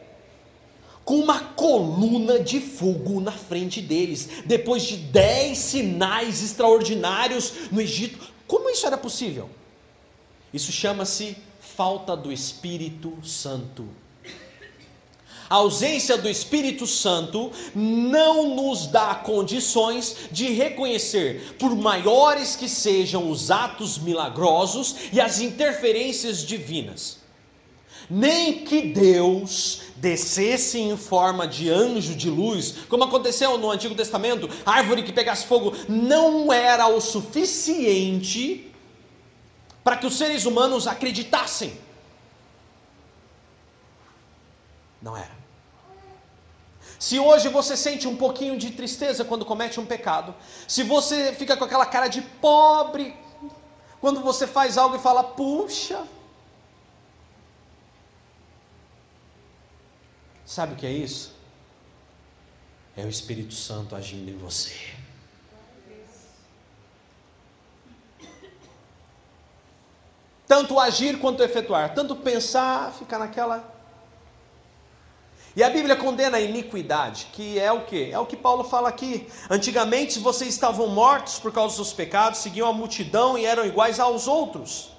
com 1.04 1.18
uma 1.18 1.40
coluna 1.40 2.40
de 2.40 2.60
fogo 2.60 3.20
na 3.20 3.32
frente 3.32 3.80
deles, 3.80 4.28
depois 4.46 4.84
de 4.84 4.96
dez 4.96 5.58
sinais 5.58 6.42
extraordinários 6.42 7.70
no 7.70 7.80
Egito? 7.80 8.32
Como 8.46 8.70
isso 8.70 8.86
era 8.86 8.96
possível? 8.96 9.50
Isso 10.52 10.72
chama-se 10.72 11.36
falta 11.60 12.16
do 12.16 12.32
Espírito 12.32 13.12
Santo. 13.24 13.88
A 15.48 15.56
ausência 15.56 16.16
do 16.16 16.28
Espírito 16.28 16.86
Santo 16.86 17.52
não 17.74 18.54
nos 18.56 18.86
dá 18.86 19.14
condições 19.14 20.28
de 20.32 20.50
reconhecer, 20.50 21.56
por 21.58 21.76
maiores 21.76 22.56
que 22.56 22.68
sejam 22.68 23.30
os 23.30 23.50
atos 23.50 23.98
milagrosos 23.98 24.96
e 25.12 25.20
as 25.20 25.40
interferências 25.40 26.42
divinas, 26.42 27.18
nem 28.10 28.64
que 28.64 28.82
Deus 28.82 29.82
descesse 29.96 30.78
em 30.78 30.96
forma 30.96 31.46
de 31.46 31.70
anjo 31.70 32.14
de 32.14 32.28
luz, 32.28 32.74
como 32.88 33.04
aconteceu 33.04 33.56
no 33.56 33.70
Antigo 33.70 33.94
Testamento, 33.94 34.48
árvore 34.66 35.02
que 35.02 35.12
pegasse 35.12 35.46
fogo, 35.46 35.74
não 35.88 36.52
era 36.52 36.86
o 36.88 37.00
suficiente 37.00 38.70
para 39.82 39.96
que 39.96 40.06
os 40.06 40.16
seres 40.16 40.44
humanos 40.44 40.86
acreditassem. 40.86 41.78
Não 45.00 45.16
era. 45.16 45.34
Se 46.98 47.18
hoje 47.18 47.48
você 47.48 47.76
sente 47.76 48.08
um 48.08 48.16
pouquinho 48.16 48.56
de 48.56 48.70
tristeza 48.70 49.24
quando 49.24 49.44
comete 49.44 49.78
um 49.78 49.84
pecado, 49.84 50.34
se 50.66 50.82
você 50.82 51.34
fica 51.34 51.54
com 51.56 51.64
aquela 51.64 51.84
cara 51.84 52.08
de 52.08 52.22
pobre 52.22 53.14
quando 54.00 54.20
você 54.20 54.46
faz 54.46 54.78
algo 54.78 54.96
e 54.96 54.98
fala, 54.98 55.22
puxa, 55.22 56.02
sabe 60.44 60.74
o 60.74 60.76
que 60.76 60.86
é 60.86 60.92
isso? 60.92 61.34
É 62.96 63.04
o 63.04 63.08
Espírito 63.08 63.54
Santo 63.54 63.96
agindo 63.96 64.30
em 64.30 64.36
você. 64.36 64.72
Tanto 70.46 70.78
agir 70.78 71.18
quanto 71.18 71.42
efetuar, 71.42 71.94
tanto 71.94 72.14
pensar, 72.14 72.92
ficar 72.92 73.18
naquela. 73.18 73.74
E 75.56 75.62
a 75.62 75.70
Bíblia 75.70 75.96
condena 75.96 76.36
a 76.36 76.40
iniquidade, 76.40 77.28
que 77.32 77.58
é 77.58 77.72
o 77.72 77.82
que? 77.82 78.10
É 78.10 78.18
o 78.18 78.26
que 78.26 78.36
Paulo 78.36 78.64
fala 78.64 78.88
aqui. 78.88 79.28
Antigamente 79.48 80.18
vocês 80.18 80.50
estavam 80.52 80.88
mortos 80.88 81.38
por 81.38 81.52
causa 81.52 81.76
dos 81.76 81.92
pecados, 81.92 82.40
seguiam 82.40 82.68
a 82.68 82.72
multidão 82.72 83.38
e 83.38 83.44
eram 83.44 83.64
iguais 83.64 83.98
aos 83.98 84.28
outros. 84.28 84.93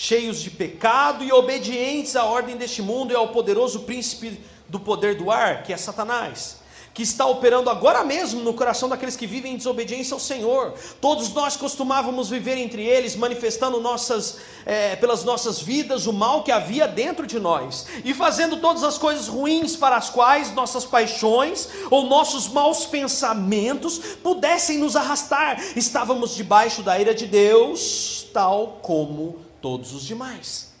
Cheios 0.00 0.40
de 0.40 0.48
pecado 0.48 1.24
e 1.24 1.32
obedientes 1.32 2.14
à 2.14 2.24
ordem 2.24 2.56
deste 2.56 2.80
mundo 2.80 3.12
e 3.12 3.16
ao 3.16 3.30
poderoso 3.30 3.80
príncipe 3.80 4.40
do 4.68 4.78
poder 4.78 5.16
do 5.16 5.28
ar, 5.28 5.64
que 5.64 5.72
é 5.72 5.76
Satanás 5.76 6.58
que 6.98 7.04
está 7.04 7.24
operando 7.26 7.70
agora 7.70 8.02
mesmo 8.02 8.42
no 8.42 8.52
coração 8.52 8.88
daqueles 8.88 9.14
que 9.14 9.24
vivem 9.24 9.52
em 9.52 9.56
desobediência 9.56 10.14
ao 10.14 10.18
Senhor. 10.18 10.74
Todos 11.00 11.32
nós 11.32 11.56
costumávamos 11.56 12.28
viver 12.28 12.58
entre 12.58 12.84
eles, 12.84 13.14
manifestando 13.14 13.78
nossas, 13.78 14.38
é, 14.66 14.96
pelas 14.96 15.22
nossas 15.22 15.60
vidas 15.60 16.08
o 16.08 16.12
mal 16.12 16.42
que 16.42 16.50
havia 16.50 16.88
dentro 16.88 17.24
de 17.24 17.38
nós 17.38 17.86
e 18.04 18.12
fazendo 18.12 18.56
todas 18.56 18.82
as 18.82 18.98
coisas 18.98 19.28
ruins 19.28 19.76
para 19.76 19.94
as 19.94 20.10
quais 20.10 20.52
nossas 20.52 20.84
paixões 20.84 21.68
ou 21.88 22.06
nossos 22.06 22.48
maus 22.48 22.84
pensamentos 22.84 24.16
pudessem 24.20 24.78
nos 24.78 24.96
arrastar. 24.96 25.62
Estávamos 25.76 26.34
debaixo 26.34 26.82
da 26.82 26.98
ira 26.98 27.14
de 27.14 27.28
Deus, 27.28 28.26
tal 28.32 28.80
como 28.82 29.47
todos 29.68 29.92
os 29.92 30.04
demais. 30.04 30.72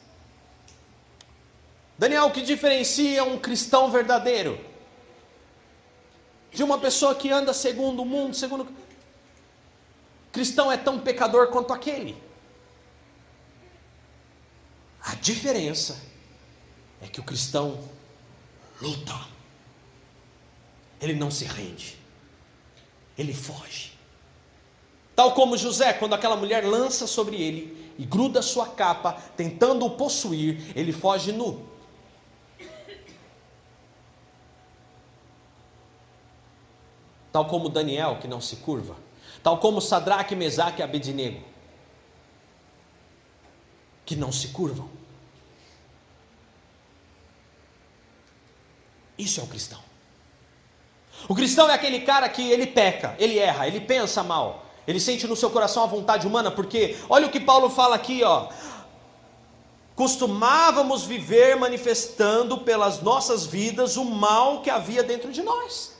Daniel, 1.98 2.26
o 2.26 2.30
que 2.30 2.42
diferencia 2.42 3.24
um 3.24 3.38
cristão 3.38 3.90
verdadeiro? 3.90 4.68
de 6.52 6.62
uma 6.62 6.78
pessoa 6.78 7.14
que 7.14 7.30
anda 7.30 7.52
segundo 7.52 8.02
o 8.02 8.06
mundo, 8.06 8.34
segundo. 8.34 8.66
Cristão 10.32 10.70
é 10.70 10.76
tão 10.76 10.98
pecador 10.98 11.48
quanto 11.48 11.72
aquele. 11.72 12.20
A 15.02 15.14
diferença 15.14 16.00
é 17.00 17.06
que 17.06 17.20
o 17.20 17.24
cristão 17.24 17.78
luta, 18.80 19.14
ele 21.00 21.14
não 21.14 21.30
se 21.30 21.44
rende, 21.44 21.98
ele 23.16 23.34
foge. 23.34 23.97
Tal 25.18 25.32
como 25.32 25.58
José, 25.58 25.94
quando 25.94 26.14
aquela 26.14 26.36
mulher 26.36 26.64
lança 26.64 27.04
sobre 27.04 27.42
ele 27.42 27.92
e 27.98 28.04
gruda 28.04 28.40
sua 28.40 28.68
capa, 28.68 29.14
tentando 29.36 29.84
o 29.84 29.90
possuir, 29.90 30.72
ele 30.76 30.92
foge 30.92 31.32
nu. 31.32 31.66
tal 37.32 37.46
como 37.46 37.68
Daniel, 37.68 38.18
que 38.20 38.28
não 38.28 38.40
se 38.40 38.56
curva, 38.56 38.96
tal 39.42 39.58
como 39.58 39.80
Sadraque, 39.80 40.36
Mesaque 40.36 40.80
e 40.80 40.84
Abednego, 40.84 41.42
que 44.06 44.14
não 44.14 44.30
se 44.30 44.48
curvam. 44.48 44.88
Isso 49.18 49.40
é 49.40 49.42
o 49.42 49.48
cristão. 49.48 49.82
O 51.28 51.34
cristão 51.34 51.68
é 51.68 51.74
aquele 51.74 52.02
cara 52.02 52.28
que 52.28 52.48
ele 52.52 52.68
peca, 52.68 53.16
ele 53.18 53.36
erra, 53.36 53.66
ele 53.66 53.80
pensa 53.80 54.22
mal, 54.22 54.67
ele 54.88 54.98
sente 54.98 55.26
no 55.26 55.36
seu 55.36 55.50
coração 55.50 55.84
a 55.84 55.86
vontade 55.86 56.26
humana, 56.26 56.50
porque 56.50 56.96
olha 57.10 57.26
o 57.26 57.30
que 57.30 57.38
Paulo 57.38 57.68
fala 57.68 57.94
aqui, 57.94 58.24
ó. 58.24 58.48
Costumávamos 59.94 61.04
viver 61.04 61.56
manifestando 61.56 62.56
pelas 62.62 63.02
nossas 63.02 63.44
vidas 63.44 63.98
o 63.98 64.04
mal 64.06 64.62
que 64.62 64.70
havia 64.70 65.02
dentro 65.02 65.30
de 65.30 65.42
nós. 65.42 65.92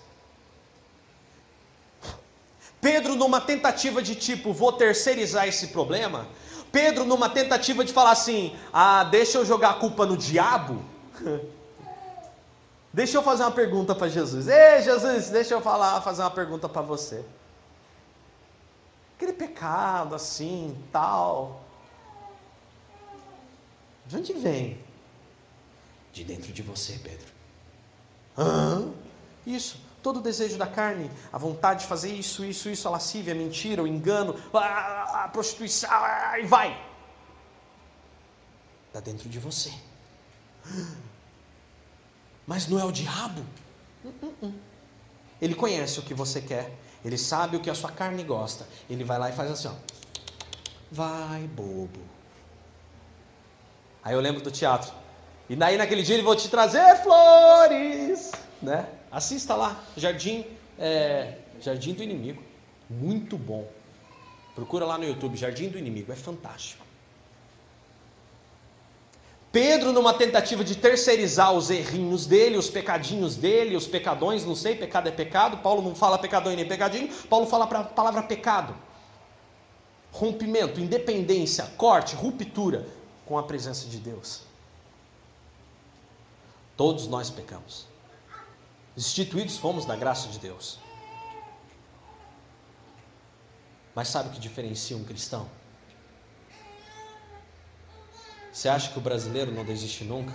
Pedro, 2.80 3.14
numa 3.14 3.42
tentativa 3.42 4.00
de 4.00 4.14
tipo, 4.14 4.54
vou 4.54 4.72
terceirizar 4.72 5.46
esse 5.46 5.66
problema. 5.66 6.26
Pedro, 6.72 7.04
numa 7.04 7.28
tentativa 7.28 7.84
de 7.84 7.92
falar 7.92 8.12
assim: 8.12 8.56
ah, 8.72 9.04
deixa 9.04 9.36
eu 9.36 9.44
jogar 9.44 9.70
a 9.70 9.74
culpa 9.74 10.06
no 10.06 10.16
diabo. 10.16 10.82
deixa 12.90 13.18
eu 13.18 13.22
fazer 13.22 13.42
uma 13.42 13.50
pergunta 13.50 13.94
para 13.94 14.08
Jesus. 14.08 14.48
Ei, 14.48 14.80
Jesus, 14.80 15.28
deixa 15.28 15.52
eu 15.52 15.60
falar, 15.60 16.00
fazer 16.00 16.22
uma 16.22 16.30
pergunta 16.30 16.70
para 16.70 16.80
você. 16.80 17.22
Aquele 19.18 19.32
pecado 19.32 20.14
assim, 20.14 20.80
tal. 20.92 21.60
De 24.06 24.16
onde 24.16 24.32
vem? 24.32 24.78
De 26.12 26.22
dentro 26.22 26.52
de 26.52 26.62
você, 26.62 26.98
Pedro. 27.02 27.26
Hã? 28.38 28.92
Isso 29.44 29.88
todo 30.02 30.20
o 30.20 30.22
desejo 30.22 30.56
da 30.56 30.66
carne, 30.66 31.10
a 31.32 31.38
vontade 31.38 31.80
de 31.80 31.86
fazer 31.86 32.14
isso, 32.14 32.44
isso, 32.44 32.70
isso, 32.70 32.86
a 32.88 32.92
lascívia, 32.92 33.34
a 33.34 33.36
mentira, 33.36 33.82
o 33.82 33.86
engano, 33.86 34.34
a, 34.54 35.28
prostituição, 35.30 35.90
e 36.40 36.46
vai. 36.46 36.80
Está 38.86 39.00
dentro 39.00 39.28
de 39.28 39.38
você. 39.38 39.72
Mas 42.46 42.66
não 42.68 42.78
é 42.78 42.84
o 42.84 42.92
diabo? 42.92 43.44
Ele 45.42 45.54
conhece 45.54 45.98
o 45.98 46.02
que 46.02 46.14
você 46.14 46.40
quer, 46.40 46.72
ele 47.04 47.16
sabe 47.16 47.56
o 47.56 47.60
que 47.60 47.70
a 47.70 47.74
sua 47.74 47.90
carne 47.90 48.22
gosta. 48.22 48.66
Ele 48.88 49.04
vai 49.04 49.18
lá 49.18 49.30
e 49.30 49.32
faz 49.32 49.50
assim: 49.50 49.68
ó. 49.68 49.74
vai, 50.90 51.42
bobo. 51.48 52.00
Aí 54.02 54.14
eu 54.14 54.20
lembro 54.20 54.40
do 54.40 54.50
teatro. 54.50 54.92
E 55.48 55.56
daí 55.56 55.76
naquele 55.76 56.02
dia 56.02 56.14
ele 56.14 56.22
vou 56.22 56.36
te 56.36 56.48
trazer 56.48 56.96
flores, 57.02 58.32
né? 58.60 58.86
Assista 59.10 59.54
lá, 59.54 59.82
Jardim, 59.96 60.44
é, 60.78 61.38
Jardim 61.60 61.94
do 61.94 62.02
Inimigo. 62.02 62.42
Muito 62.88 63.36
bom. 63.38 63.66
Procura 64.54 64.84
lá 64.84 64.98
no 64.98 65.04
YouTube, 65.04 65.36
Jardim 65.36 65.68
do 65.68 65.78
Inimigo, 65.78 66.12
é 66.12 66.16
fantástico. 66.16 66.84
Pedro, 69.60 69.92
numa 69.92 70.14
tentativa 70.14 70.62
de 70.62 70.76
terceirizar 70.76 71.52
os 71.52 71.68
errinhos 71.68 72.26
dele, 72.26 72.56
os 72.56 72.70
pecadinhos 72.70 73.34
dele, 73.34 73.74
os 73.74 73.88
pecadões, 73.88 74.44
não 74.44 74.54
sei, 74.54 74.76
pecado 74.76 75.08
é 75.08 75.10
pecado. 75.10 75.56
Paulo 75.56 75.82
não 75.82 75.96
fala 75.96 76.16
pecadão 76.16 76.52
e 76.52 76.54
nem 76.54 76.64
pecadinho, 76.64 77.12
Paulo 77.24 77.44
fala 77.44 77.64
a 77.64 77.82
palavra 77.82 78.22
pecado. 78.22 78.72
Rompimento, 80.12 80.78
independência, 80.78 81.64
corte, 81.76 82.14
ruptura 82.14 82.86
com 83.26 83.36
a 83.36 83.42
presença 83.42 83.88
de 83.88 83.98
Deus. 83.98 84.42
Todos 86.76 87.08
nós 87.08 87.28
pecamos. 87.28 87.88
Instituídos 88.96 89.56
fomos 89.56 89.84
da 89.84 89.96
graça 89.96 90.28
de 90.28 90.38
Deus. 90.38 90.78
Mas 93.92 94.06
sabe 94.06 94.28
o 94.28 94.32
que 94.32 94.38
diferencia 94.38 94.96
um 94.96 95.02
cristão? 95.02 95.48
Você 98.58 98.68
acha 98.68 98.90
que 98.90 98.98
o 98.98 99.00
brasileiro 99.00 99.52
não 99.52 99.64
desiste 99.64 100.02
nunca? 100.02 100.34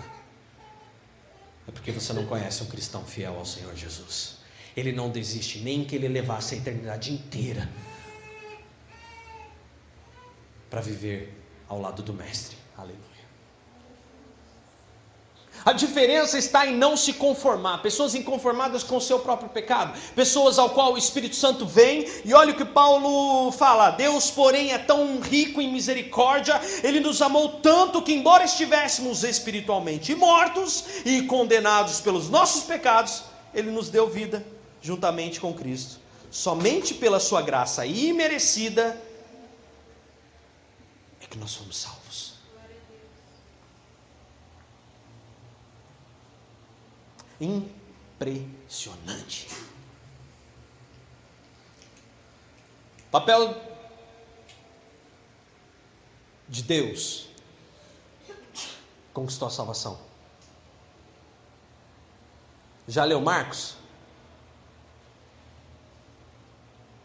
É 1.67 1.71
porque 1.71 1.91
você 1.91 2.13
não 2.13 2.25
conhece 2.25 2.63
um 2.63 2.67
cristão 2.67 3.03
fiel 3.03 3.38
ao 3.38 3.45
Senhor 3.45 3.75
Jesus. 3.75 4.38
Ele 4.77 4.93
não 4.93 5.09
desiste 5.09 5.59
nem 5.59 5.83
que 5.83 5.97
ele 5.97 6.07
levasse 6.07 6.55
a 6.55 6.57
eternidade 6.57 7.12
inteira 7.12 7.69
para 10.69 10.79
viver 10.79 11.38
ao 11.67 11.81
lado 11.81 12.01
do 12.01 12.13
Mestre. 12.13 12.55
Aleluia. 12.77 13.12
A 15.65 15.71
diferença 15.71 16.38
está 16.38 16.67
em 16.67 16.76
não 16.76 16.97
se 16.97 17.13
conformar. 17.13 17.78
Pessoas 17.82 18.15
inconformadas 18.15 18.84
com 18.84 18.97
o 18.97 19.02
seu 19.02 19.19
próprio 19.19 19.49
pecado. 19.49 19.97
Pessoas 20.13 20.60
ao 20.60 20.71
qual 20.71 20.93
o 20.93 20.97
Espírito 20.97 21.36
Santo 21.36 21.65
vem. 21.65 22.06
E 22.26 22.34
olha 22.34 22.52
o 22.52 22.58
que 22.58 22.65
Paulo 22.65 23.52
fala: 23.52 23.91
Deus, 23.91 24.30
porém, 24.30 24.73
é 24.73 24.78
tão 24.78 25.21
rico 25.21 25.62
em 25.62 25.71
misericórdia. 25.71 26.60
Ele 26.84 26.99
nos 26.99 27.21
amou 27.21 27.49
tanto 27.62 28.02
que, 28.02 28.13
embora 28.13 28.43
estivéssemos 28.43 29.23
espiritualmente 29.23 30.13
mortos 30.13 30.84
e 31.06 31.21
condenados 31.23 32.02
pelos 32.02 32.30
nossos 32.30 32.63
pecados, 32.63 33.23
Ele 33.54 33.71
nos 33.71 33.89
deu 33.89 34.10
vida 34.10 34.45
juntamente 34.82 35.39
com 35.39 35.54
Cristo. 35.54 35.99
Somente 36.30 36.93
pela 36.93 37.19
Sua 37.19 37.41
graça 37.41 37.86
imerecida 37.86 39.02
é 41.21 41.26
que 41.26 41.38
nós 41.38 41.56
fomos 41.56 41.78
salvos. 41.78 42.03
Impressionante. 47.43 49.47
Papel 53.12 53.56
de 56.49 56.63
Deus 56.63 57.29
conquistou 59.13 59.47
a 59.47 59.51
salvação. 59.51 59.99
Já 62.88 63.03
leu 63.03 63.21
Marcos? 63.21 63.75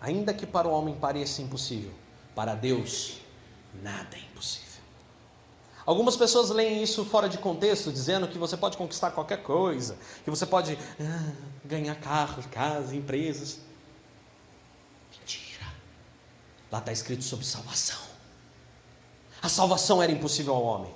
Ainda 0.00 0.32
que 0.32 0.46
para 0.46 0.66
o 0.66 0.70
homem 0.70 0.94
pareça 0.94 1.42
impossível, 1.42 1.92
para 2.34 2.54
Deus 2.54 3.20
nada 3.82 4.16
é 4.16 4.20
impossível. 4.20 4.67
Algumas 5.88 6.16
pessoas 6.16 6.50
leem 6.50 6.82
isso 6.82 7.02
fora 7.02 7.30
de 7.30 7.38
contexto, 7.38 7.90
dizendo 7.90 8.28
que 8.28 8.36
você 8.36 8.58
pode 8.58 8.76
conquistar 8.76 9.10
qualquer 9.10 9.42
coisa, 9.42 9.96
que 10.22 10.28
você 10.28 10.44
pode 10.44 10.78
ah, 11.00 11.32
ganhar 11.64 11.94
carros, 11.94 12.44
casas, 12.44 12.92
empresas. 12.92 13.58
Mentira. 15.18 15.64
Lá 16.70 16.80
está 16.80 16.92
escrito 16.92 17.24
sobre 17.24 17.46
salvação. 17.46 17.96
A 19.40 19.48
salvação 19.48 20.02
era 20.02 20.12
impossível 20.12 20.54
ao 20.54 20.62
homem. 20.62 20.94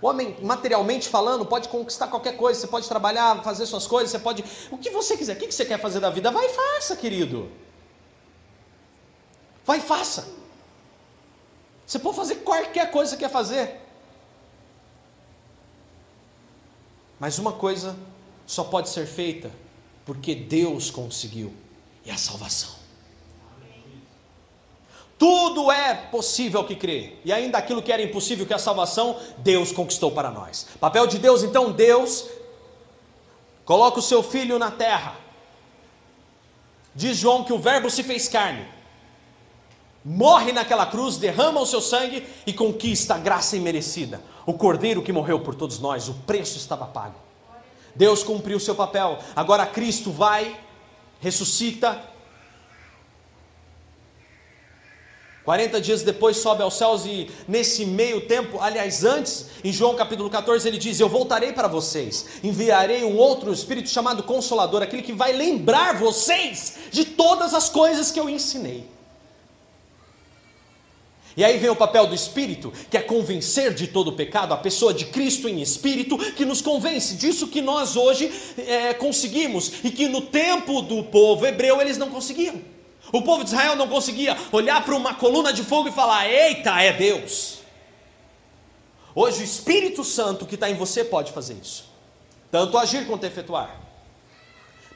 O 0.00 0.06
homem, 0.06 0.36
materialmente 0.42 1.08
falando, 1.08 1.44
pode 1.44 1.68
conquistar 1.68 2.06
qualquer 2.06 2.36
coisa. 2.36 2.60
Você 2.60 2.68
pode 2.68 2.88
trabalhar, 2.88 3.42
fazer 3.42 3.66
suas 3.66 3.88
coisas, 3.88 4.12
você 4.12 4.20
pode. 4.20 4.44
O 4.70 4.78
que 4.78 4.90
você 4.90 5.16
quiser. 5.16 5.34
O 5.34 5.40
que 5.40 5.50
você 5.50 5.64
quer 5.64 5.80
fazer 5.80 5.98
da 5.98 6.08
vida? 6.08 6.30
Vai 6.30 6.46
e 6.46 6.50
faça, 6.50 6.94
querido. 6.94 7.50
Vai 9.64 9.78
e 9.78 9.82
faça. 9.82 10.45
Você 11.86 11.98
pode 11.98 12.16
fazer 12.16 12.36
qualquer 12.36 12.90
coisa 12.90 13.16
que 13.16 13.22
você 13.22 13.28
quer 13.28 13.32
fazer. 13.32 13.80
Mas 17.18 17.38
uma 17.38 17.52
coisa 17.52 17.96
só 18.46 18.64
pode 18.64 18.88
ser 18.88 19.06
feita 19.06 19.50
porque 20.04 20.34
Deus 20.34 20.90
conseguiu 20.90 21.54
e 22.04 22.10
a 22.10 22.16
salvação. 22.16 22.74
Tudo 25.18 25.72
é 25.72 25.94
possível 25.94 26.64
que 26.64 26.76
crê. 26.76 27.14
E 27.24 27.32
ainda 27.32 27.56
aquilo 27.56 27.82
que 27.82 27.90
era 27.90 28.02
impossível, 28.02 28.44
que 28.44 28.52
é 28.52 28.56
a 28.56 28.58
salvação, 28.58 29.18
Deus 29.38 29.72
conquistou 29.72 30.10
para 30.12 30.30
nós. 30.30 30.66
Papel 30.78 31.06
de 31.06 31.18
Deus, 31.18 31.42
então, 31.42 31.72
Deus 31.72 32.28
coloca 33.64 33.98
o 33.98 34.02
seu 34.02 34.22
filho 34.22 34.58
na 34.58 34.70
terra. 34.70 35.16
Diz 36.94 37.16
João 37.16 37.44
que 37.44 37.52
o 37.52 37.58
Verbo 37.58 37.88
se 37.88 38.02
fez 38.02 38.28
carne. 38.28 38.66
Morre 40.08 40.52
naquela 40.52 40.86
cruz, 40.86 41.16
derrama 41.16 41.60
o 41.60 41.66
seu 41.66 41.80
sangue 41.80 42.24
e 42.46 42.52
conquista 42.52 43.16
a 43.16 43.18
graça 43.18 43.56
imerecida. 43.56 44.22
O 44.46 44.52
cordeiro 44.52 45.02
que 45.02 45.12
morreu 45.12 45.40
por 45.40 45.52
todos 45.52 45.80
nós, 45.80 46.08
o 46.08 46.14
preço 46.14 46.58
estava 46.58 46.86
pago. 46.86 47.16
Deus 47.92 48.22
cumpriu 48.22 48.56
o 48.56 48.60
seu 48.60 48.76
papel. 48.76 49.18
Agora 49.34 49.66
Cristo 49.66 50.12
vai, 50.12 50.60
ressuscita, 51.18 52.00
40 55.44 55.80
dias 55.80 56.02
depois 56.04 56.36
sobe 56.36 56.62
aos 56.62 56.74
céus 56.74 57.04
e 57.04 57.28
nesse 57.48 57.84
meio 57.84 58.28
tempo, 58.28 58.60
aliás, 58.60 59.02
antes, 59.04 59.46
em 59.64 59.72
João 59.72 59.96
capítulo 59.96 60.30
14, 60.30 60.68
ele 60.68 60.78
diz: 60.78 61.00
Eu 61.00 61.08
voltarei 61.08 61.52
para 61.52 61.66
vocês, 61.66 62.26
enviarei 62.44 63.02
um 63.02 63.16
outro 63.16 63.52
Espírito 63.52 63.88
chamado 63.88 64.22
Consolador, 64.22 64.82
aquele 64.82 65.02
que 65.02 65.12
vai 65.12 65.32
lembrar 65.32 65.96
vocês 65.96 66.78
de 66.92 67.04
todas 67.04 67.54
as 67.54 67.68
coisas 67.68 68.12
que 68.12 68.20
eu 68.20 68.30
ensinei. 68.30 68.95
E 71.36 71.44
aí 71.44 71.58
vem 71.58 71.68
o 71.68 71.76
papel 71.76 72.06
do 72.06 72.14
Espírito, 72.14 72.72
que 72.90 72.96
é 72.96 73.02
convencer 73.02 73.74
de 73.74 73.86
todo 73.86 74.08
o 74.08 74.12
pecado, 74.12 74.54
a 74.54 74.56
pessoa 74.56 74.94
de 74.94 75.04
Cristo 75.04 75.46
em 75.46 75.60
Espírito, 75.60 76.16
que 76.32 76.46
nos 76.46 76.62
convence 76.62 77.14
disso 77.14 77.48
que 77.48 77.60
nós 77.60 77.94
hoje 77.94 78.32
é, 78.56 78.94
conseguimos 78.94 79.84
e 79.84 79.90
que 79.90 80.08
no 80.08 80.22
tempo 80.22 80.80
do 80.80 81.04
povo 81.04 81.44
hebreu 81.44 81.78
eles 81.78 81.98
não 81.98 82.08
conseguiam. 82.08 82.62
O 83.12 83.20
povo 83.20 83.44
de 83.44 83.50
Israel 83.50 83.76
não 83.76 83.86
conseguia 83.86 84.36
olhar 84.50 84.82
para 84.82 84.96
uma 84.96 85.14
coluna 85.14 85.52
de 85.52 85.62
fogo 85.62 85.90
e 85.90 85.92
falar: 85.92 86.26
Eita, 86.26 86.80
é 86.80 86.92
Deus. 86.92 87.58
Hoje 89.14 89.42
o 89.42 89.44
Espírito 89.44 90.04
Santo 90.04 90.46
que 90.46 90.54
está 90.54 90.70
em 90.70 90.74
você 90.74 91.04
pode 91.04 91.32
fazer 91.32 91.54
isso, 91.54 91.84
tanto 92.50 92.78
agir 92.78 93.06
quanto 93.06 93.24
efetuar. 93.24 93.78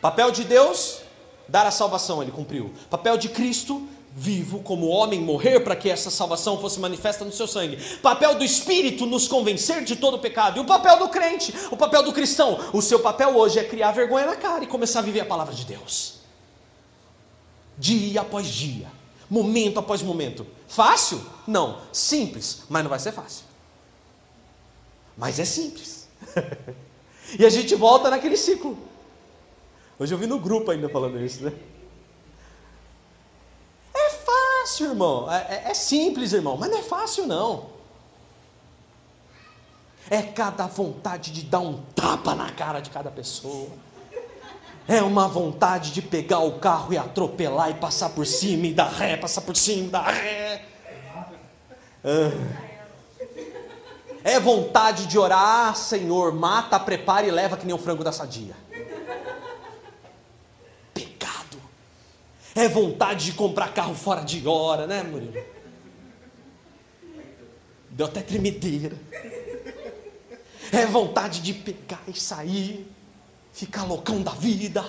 Papel 0.01 0.31
de 0.31 0.45
Deus, 0.45 1.01
dar 1.47 1.67
a 1.67 1.71
salvação, 1.71 2.23
ele 2.23 2.31
cumpriu. 2.31 2.73
Papel 2.89 3.19
de 3.19 3.29
Cristo, 3.29 3.87
vivo 4.13 4.61
como 4.61 4.89
homem, 4.89 5.21
morrer 5.21 5.61
para 5.61 5.77
que 5.77 5.89
essa 5.89 6.11
salvação 6.11 6.61
fosse 6.61 6.81
manifesta 6.81 7.25
no 7.25 7.33
seu 7.33 7.47
sangue. 7.47 7.79
Papel 8.03 8.35
do 8.35 8.45
Espírito, 8.45 9.07
nos 9.07 9.29
convencer 9.29 9.85
de 9.85 9.97
todo 9.97 10.15
o 10.15 10.19
pecado. 10.19 10.59
E 10.59 10.61
o 10.61 10.65
papel 10.65 10.99
do 10.99 11.09
crente, 11.09 11.55
o 11.71 11.77
papel 11.77 12.03
do 12.03 12.13
cristão. 12.13 12.59
O 12.73 12.83
seu 12.83 13.01
papel 13.01 13.37
hoje 13.37 13.59
é 13.59 13.65
criar 13.65 13.93
vergonha 13.93 14.27
na 14.27 14.37
cara 14.37 14.65
e 14.65 14.67
começar 14.67 14.99
a 14.99 15.03
viver 15.03 15.21
a 15.21 15.27
palavra 15.27 15.55
de 15.55 15.65
Deus 15.65 16.21
dia 17.81 18.21
após 18.21 18.47
dia, 18.47 18.87
momento 19.29 19.79
após 19.79 20.03
momento. 20.03 20.47
Fácil? 20.69 21.21
Não. 21.47 21.81
Simples, 21.93 22.63
mas 22.69 22.83
não 22.83 22.91
vai 22.91 22.99
ser 22.99 23.13
fácil. 23.13 23.47
Mas 25.17 25.41
é 25.41 25.45
simples. 25.45 26.07
e 27.39 27.45
a 27.45 27.49
gente 27.49 27.75
volta 27.75 28.11
naquele 28.11 28.37
ciclo. 28.37 28.79
Hoje 29.99 30.15
eu 30.15 30.19
vi 30.19 30.27
no 30.27 30.39
grupo 30.39 30.71
ainda 30.71 30.89
falando 30.89 31.19
isso, 31.25 31.43
né? 31.43 31.53
É 33.95 34.11
fácil, 34.81 34.87
irmão. 34.87 35.31
É, 35.31 35.37
é, 35.37 35.71
é 35.71 35.75
simples, 35.75 36.33
irmão, 36.33 36.57
mas 36.57 36.71
não 36.71 36.79
é 36.79 36.83
fácil, 36.83 37.27
não. 37.27 37.67
É 40.09 40.23
cada 40.23 40.67
vontade 40.67 41.31
de 41.31 41.43
dar 41.43 41.61
um 41.61 41.83
tapa 41.95 42.35
na 42.35 42.51
cara 42.51 42.81
de 42.81 42.91
cada 42.91 43.11
pessoa 43.11 43.69
é 44.89 45.01
uma 45.03 45.29
vontade 45.29 45.93
de 45.93 46.03
pegar 46.03 46.41
o 46.41 46.59
carro 46.59 46.93
e 46.93 46.99
atropelar 46.99 47.71
e 47.71 47.75
passar 47.75 48.11
por 48.11 48.27
cima 48.27 48.67
e 48.67 48.75
dar 48.75 48.89
ré, 48.89 49.17
passar 49.17 49.43
por 49.43 49.57
cima 49.57 49.87
e 49.87 49.89
dar 49.89 50.11
ré. 50.11 50.65
É 54.25 54.41
vontade 54.41 55.07
de 55.07 55.17
orar, 55.17 55.69
ah, 55.69 55.75
Senhor, 55.75 56.35
mata, 56.35 56.81
prepara 56.81 57.25
e 57.25 57.31
leva 57.31 57.57
que 57.57 57.65
nem 57.65 57.75
o 57.75 57.79
frango 57.79 58.03
da 58.03 58.11
sadia. 58.11 58.57
Pecado. 60.93 61.59
É 62.61 62.69
vontade 62.69 63.25
de 63.25 63.33
comprar 63.33 63.73
carro 63.73 63.95
fora 63.95 64.21
de 64.21 64.47
hora, 64.47 64.87
né, 64.87 65.03
Murilo? 65.03 65.43
Deu 67.89 68.05
até 68.05 68.21
tremedeira. 68.21 68.99
É 70.71 70.85
vontade 70.85 71.41
de 71.41 71.55
pegar 71.55 72.03
e 72.07 72.13
sair 72.13 72.87
ficar 73.51 73.85
loucão 73.85 74.21
da 74.21 74.33
vida. 74.33 74.85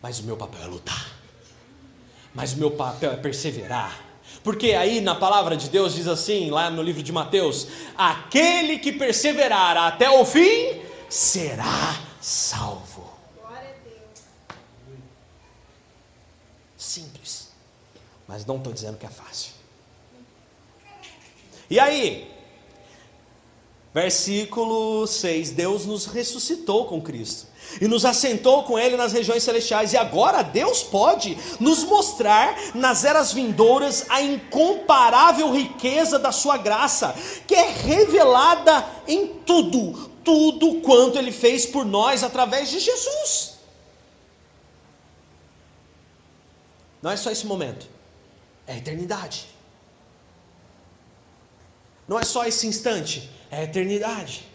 Mas 0.00 0.20
o 0.20 0.22
meu 0.24 0.38
papel 0.38 0.62
é 0.62 0.66
lutar. 0.66 1.12
Mas 2.34 2.54
o 2.54 2.56
meu 2.56 2.70
papel 2.70 3.12
é 3.12 3.16
perseverar. 3.16 4.04
Porque 4.42 4.72
aí 4.72 5.02
na 5.02 5.16
palavra 5.16 5.54
de 5.54 5.68
Deus 5.68 5.94
diz 5.94 6.08
assim, 6.08 6.48
lá 6.48 6.70
no 6.70 6.80
livro 6.80 7.02
de 7.02 7.12
Mateus: 7.12 7.68
aquele 7.94 8.78
que 8.78 8.90
perseverar 8.90 9.76
até 9.76 10.08
o 10.08 10.24
fim 10.24 10.80
será 11.10 12.00
salvo. 12.22 13.07
Simples. 16.88 17.48
Mas 18.26 18.44
não 18.46 18.56
estou 18.56 18.72
dizendo 18.72 18.98
que 18.98 19.06
é 19.06 19.10
fácil. 19.10 19.52
E 21.70 21.78
aí, 21.78 22.30
Versículo 23.92 25.06
6: 25.06 25.50
Deus 25.50 25.86
nos 25.86 26.06
ressuscitou 26.06 26.84
com 26.84 27.00
Cristo 27.00 27.46
e 27.80 27.88
nos 27.88 28.04
assentou 28.04 28.62
com 28.62 28.78
Ele 28.78 28.96
nas 28.96 29.12
regiões 29.12 29.42
celestiais, 29.42 29.92
e 29.92 29.96
agora 29.96 30.42
Deus 30.42 30.82
pode 30.82 31.36
nos 31.58 31.84
mostrar 31.84 32.56
nas 32.74 33.04
eras 33.04 33.32
vindouras 33.32 34.06
a 34.08 34.22
incomparável 34.22 35.52
riqueza 35.52 36.18
da 36.18 36.30
Sua 36.30 36.56
graça, 36.56 37.14
que 37.46 37.54
é 37.54 37.70
revelada 37.70 38.86
em 39.06 39.26
tudo, 39.26 40.10
tudo 40.22 40.80
quanto 40.82 41.18
Ele 41.18 41.32
fez 41.32 41.64
por 41.66 41.84
nós 41.84 42.22
através 42.22 42.70
de 42.70 42.78
Jesus. 42.78 43.47
Não 47.02 47.10
é 47.10 47.16
só 47.16 47.30
esse 47.30 47.46
momento, 47.46 47.86
é 48.66 48.74
a 48.74 48.76
eternidade. 48.76 49.46
Não 52.06 52.18
é 52.18 52.24
só 52.24 52.44
esse 52.44 52.66
instante, 52.66 53.30
é 53.50 53.58
a 53.58 53.64
eternidade. 53.64 54.46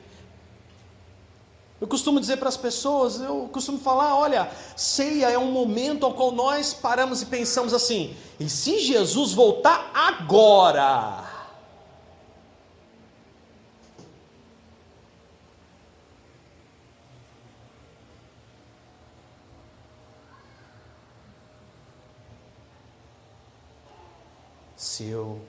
Eu 1.79 1.88
costumo 1.88 2.19
dizer 2.19 2.38
para 2.38 2.47
as 2.47 2.56
pessoas, 2.56 3.19
eu 3.19 3.49
costumo 3.51 3.77
falar, 3.77 4.15
olha, 4.15 4.49
ceia 4.75 5.29
é 5.29 5.38
um 5.38 5.51
momento 5.51 6.06
ao 6.06 6.13
qual 6.13 6.32
nós 6.32 6.73
paramos 6.73 7.21
e 7.21 7.25
pensamos 7.25 7.73
assim: 7.73 8.15
e 8.39 8.49
se 8.49 8.79
Jesus 8.79 9.34
voltar 9.34 9.91
agora? 9.93 11.33
Se 25.04 25.10
eu 25.10 25.42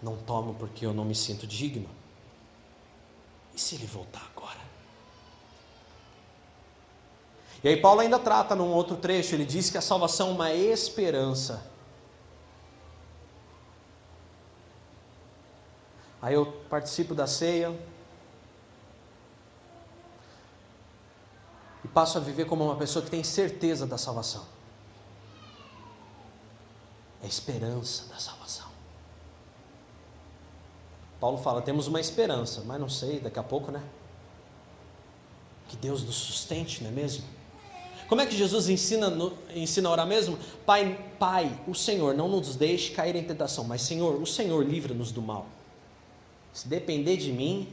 não 0.00 0.16
tomo 0.16 0.54
porque 0.54 0.86
eu 0.86 0.94
não 0.94 1.04
me 1.04 1.14
sinto 1.14 1.44
digno. 1.44 1.88
E 3.52 3.60
se 3.60 3.74
ele 3.74 3.86
voltar 3.86 4.30
agora? 4.36 4.60
E 7.64 7.68
aí 7.68 7.76
Paulo 7.80 8.00
ainda 8.00 8.16
trata 8.16 8.54
num 8.54 8.68
outro 8.68 8.96
trecho, 8.96 9.34
ele 9.34 9.44
diz 9.44 9.70
que 9.70 9.76
a 9.76 9.80
salvação 9.80 10.28
é 10.28 10.32
uma 10.32 10.54
esperança. 10.54 11.68
Aí 16.22 16.34
eu 16.34 16.46
participo 16.70 17.12
da 17.12 17.26
ceia 17.26 17.76
e 21.84 21.88
passo 21.88 22.18
a 22.18 22.20
viver 22.20 22.44
como 22.44 22.64
uma 22.64 22.76
pessoa 22.76 23.04
que 23.04 23.10
tem 23.10 23.24
certeza 23.24 23.84
da 23.84 23.98
salvação. 23.98 24.57
É 27.22 27.26
a 27.26 27.28
esperança 27.28 28.04
da 28.08 28.18
salvação. 28.18 28.66
Paulo 31.20 31.38
fala: 31.38 31.60
temos 31.62 31.86
uma 31.86 32.00
esperança, 32.00 32.62
mas 32.64 32.80
não 32.80 32.88
sei, 32.88 33.20
daqui 33.20 33.38
a 33.38 33.42
pouco, 33.42 33.70
né? 33.70 33.82
Que 35.68 35.76
Deus 35.76 36.02
nos 36.02 36.16
sustente, 36.16 36.82
não 36.82 36.90
é 36.90 36.92
mesmo? 36.92 37.24
Como 38.08 38.22
é 38.22 38.26
que 38.26 38.34
Jesus 38.34 38.70
ensina, 38.70 39.12
ensina 39.54 39.88
a 39.88 39.92
orar 39.92 40.06
mesmo? 40.06 40.38
Pai, 40.64 40.98
Pai, 41.18 41.60
o 41.66 41.74
Senhor 41.74 42.14
não 42.14 42.26
nos 42.26 42.56
deixe 42.56 42.92
cair 42.92 43.14
em 43.14 43.22
tentação, 43.22 43.64
mas 43.64 43.82
Senhor, 43.82 44.20
o 44.20 44.26
Senhor 44.26 44.64
livra-nos 44.64 45.12
do 45.12 45.20
mal. 45.20 45.46
Se 46.54 46.66
depender 46.66 47.18
de 47.18 47.30
mim, 47.30 47.68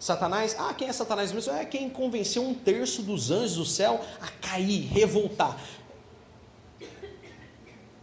Satanás, 0.00 0.56
ah, 0.58 0.72
quem 0.72 0.88
é 0.88 0.92
Satanás 0.92 1.32
mesmo? 1.32 1.52
É 1.52 1.66
quem 1.66 1.90
convenceu 1.90 2.42
um 2.42 2.54
terço 2.54 3.02
dos 3.02 3.30
anjos 3.30 3.56
do 3.56 3.66
céu 3.66 4.02
a 4.22 4.28
cair, 4.46 4.86
revoltar. 4.86 5.58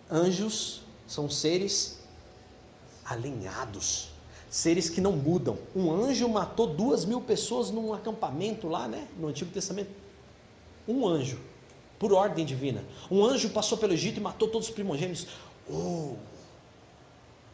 Anjos 0.10 0.81
são 1.12 1.30
seres 1.30 2.00
alinhados, 3.04 4.12
seres 4.50 4.90
que 4.90 5.02
não 5.02 5.12
mudam. 5.12 5.58
Um 5.76 5.92
anjo 5.92 6.30
matou 6.30 6.68
duas 6.68 7.04
mil 7.04 7.20
pessoas 7.20 7.70
num 7.70 7.94
acampamento 7.94 8.70
lá, 8.70 8.88
né? 8.88 9.10
No 9.20 9.28
Antigo 9.28 9.52
Testamento. 9.52 9.92
Um 10.88 11.06
anjo, 11.06 11.38
por 12.00 12.14
ordem 12.14 12.46
divina. 12.46 12.86
Um 13.12 13.26
anjo 13.26 13.50
passou 13.50 13.78
pelo 13.78 13.92
Egito 13.92 14.20
e 14.20 14.24
matou 14.24 14.48
todos 14.48 14.70
os 14.70 14.74
primogênitos. 14.74 15.28
Oh! 15.70 16.16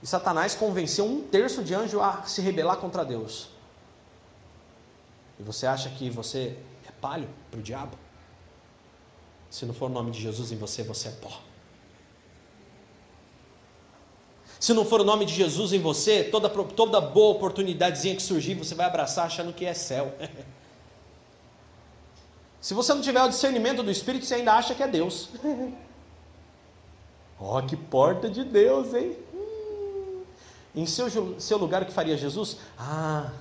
E 0.04 0.06
Satanás 0.06 0.54
convenceu 0.54 1.06
um 1.06 1.24
terço 1.24 1.64
de 1.64 1.74
anjo 1.74 2.00
a 2.00 2.22
se 2.26 2.42
rebelar 2.42 2.78
contra 2.78 3.04
Deus. 3.04 3.50
E 5.40 5.42
você 5.42 5.66
acha 5.66 5.90
que 5.90 6.12
você 6.12 6.56
é 6.88 6.92
palho 7.02 7.28
para 7.50 7.60
o 7.60 7.64
diabo? 7.64 7.98
Se 9.50 9.66
não 9.66 9.74
for 9.74 9.90
o 9.90 9.94
nome 9.94 10.12
de 10.12 10.22
Jesus 10.22 10.52
em 10.52 10.58
você, 10.58 10.84
você 10.84 11.08
é 11.08 11.12
pó. 11.12 11.47
Se 14.60 14.74
não 14.74 14.84
for 14.86 15.02
o 15.02 15.04
nome 15.04 15.26
de 15.26 15.34
Jesus 15.34 15.72
em 15.72 15.80
você, 15.80 16.24
toda, 16.24 16.50
toda 16.50 17.00
boa 17.00 17.36
oportunidadezinha 17.36 18.16
que 18.16 18.22
surgir, 18.22 18.56
você 18.56 18.74
vai 18.74 18.88
abraçar 18.88 19.28
achando 19.28 19.54
que 19.54 19.66
é 19.66 19.74
céu. 19.74 20.14
Se 22.60 22.74
você 22.74 22.94
não 22.94 23.02
tiver 23.02 23.24
o 23.24 23.30
discernimento 23.30 23.84
do 23.84 23.92
Espírito, 23.92 24.26
você 24.26 24.36
ainda 24.36 24.54
acha 24.54 24.74
que 24.76 24.84
é 24.84 24.88
Deus. 24.88 25.30
Ó, 27.40 27.60
oh, 27.60 27.64
que 27.64 27.78
porta 27.78 28.30
de 28.30 28.44
Deus, 28.44 28.94
hein? 28.94 29.16
Em 30.76 30.86
seu, 30.86 31.40
seu 31.40 31.58
lugar, 31.58 31.84
o 31.84 31.86
que 31.86 31.94
faria 31.94 32.18
Jesus? 32.18 32.58
Ah, 32.78 33.32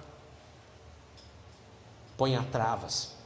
ponha 2.16 2.46
travas 2.52 3.16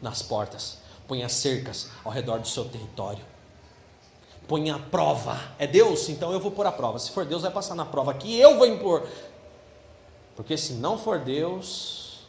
nas 0.00 0.22
portas, 0.22 0.78
ponha 1.08 1.28
cercas 1.28 1.90
ao 2.04 2.12
redor 2.12 2.38
do 2.38 2.46
seu 2.46 2.64
território. 2.66 3.24
Ponha 4.46 4.76
a 4.76 4.78
prova. 4.78 5.40
É 5.58 5.66
Deus? 5.66 6.08
Então 6.08 6.32
eu 6.32 6.40
vou 6.40 6.50
pôr 6.50 6.66
a 6.66 6.72
prova. 6.72 6.98
Se 6.98 7.10
for 7.10 7.24
Deus, 7.24 7.42
vai 7.42 7.50
passar 7.50 7.74
na 7.74 7.84
prova 7.84 8.12
que 8.14 8.38
eu 8.38 8.56
vou 8.58 8.66
impor. 8.66 9.06
Porque 10.36 10.56
se 10.56 10.74
não 10.74 10.98
for 10.98 11.18
Deus, 11.18 12.26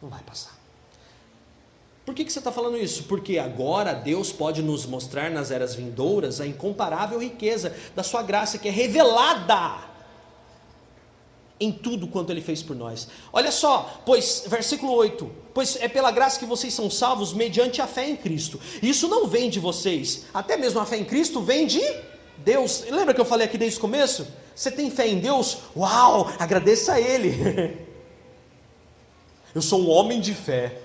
não 0.00 0.08
vai 0.08 0.22
passar. 0.22 0.56
Por 2.06 2.14
que, 2.14 2.24
que 2.24 2.32
você 2.32 2.38
está 2.38 2.50
falando 2.50 2.78
isso? 2.78 3.02
Porque 3.04 3.38
agora 3.38 3.92
Deus 3.92 4.32
pode 4.32 4.62
nos 4.62 4.86
mostrar 4.86 5.30
nas 5.30 5.50
eras 5.50 5.74
vindouras 5.74 6.40
a 6.40 6.46
incomparável 6.46 7.18
riqueza 7.18 7.76
da 7.94 8.02
sua 8.02 8.22
graça 8.22 8.56
que 8.56 8.68
é 8.68 8.70
revelada 8.70 9.87
em 11.60 11.72
tudo 11.72 12.06
quanto 12.06 12.30
ele 12.30 12.40
fez 12.40 12.62
por 12.62 12.76
nós. 12.76 13.08
Olha 13.32 13.50
só, 13.50 14.02
pois, 14.04 14.44
versículo 14.46 14.92
8: 14.92 15.30
Pois 15.52 15.76
é 15.76 15.88
pela 15.88 16.10
graça 16.10 16.38
que 16.38 16.46
vocês 16.46 16.72
são 16.72 16.90
salvos 16.90 17.32
mediante 17.32 17.82
a 17.82 17.86
fé 17.86 18.08
em 18.08 18.16
Cristo. 18.16 18.60
Isso 18.82 19.08
não 19.08 19.26
vem 19.26 19.50
de 19.50 19.58
vocês, 19.58 20.24
até 20.32 20.56
mesmo 20.56 20.80
a 20.80 20.86
fé 20.86 20.96
em 20.96 21.04
Cristo 21.04 21.40
vem 21.40 21.66
de 21.66 21.82
Deus. 22.38 22.84
Lembra 22.88 23.14
que 23.14 23.20
eu 23.20 23.24
falei 23.24 23.46
aqui 23.46 23.58
desde 23.58 23.78
o 23.78 23.80
começo? 23.80 24.26
Você 24.54 24.70
tem 24.70 24.90
fé 24.90 25.06
em 25.08 25.18
Deus? 25.18 25.58
Uau, 25.76 26.30
agradeça 26.38 26.94
a 26.94 27.00
Ele. 27.00 27.86
eu 29.54 29.62
sou 29.62 29.80
um 29.80 29.90
homem 29.90 30.20
de 30.20 30.34
fé. 30.34 30.80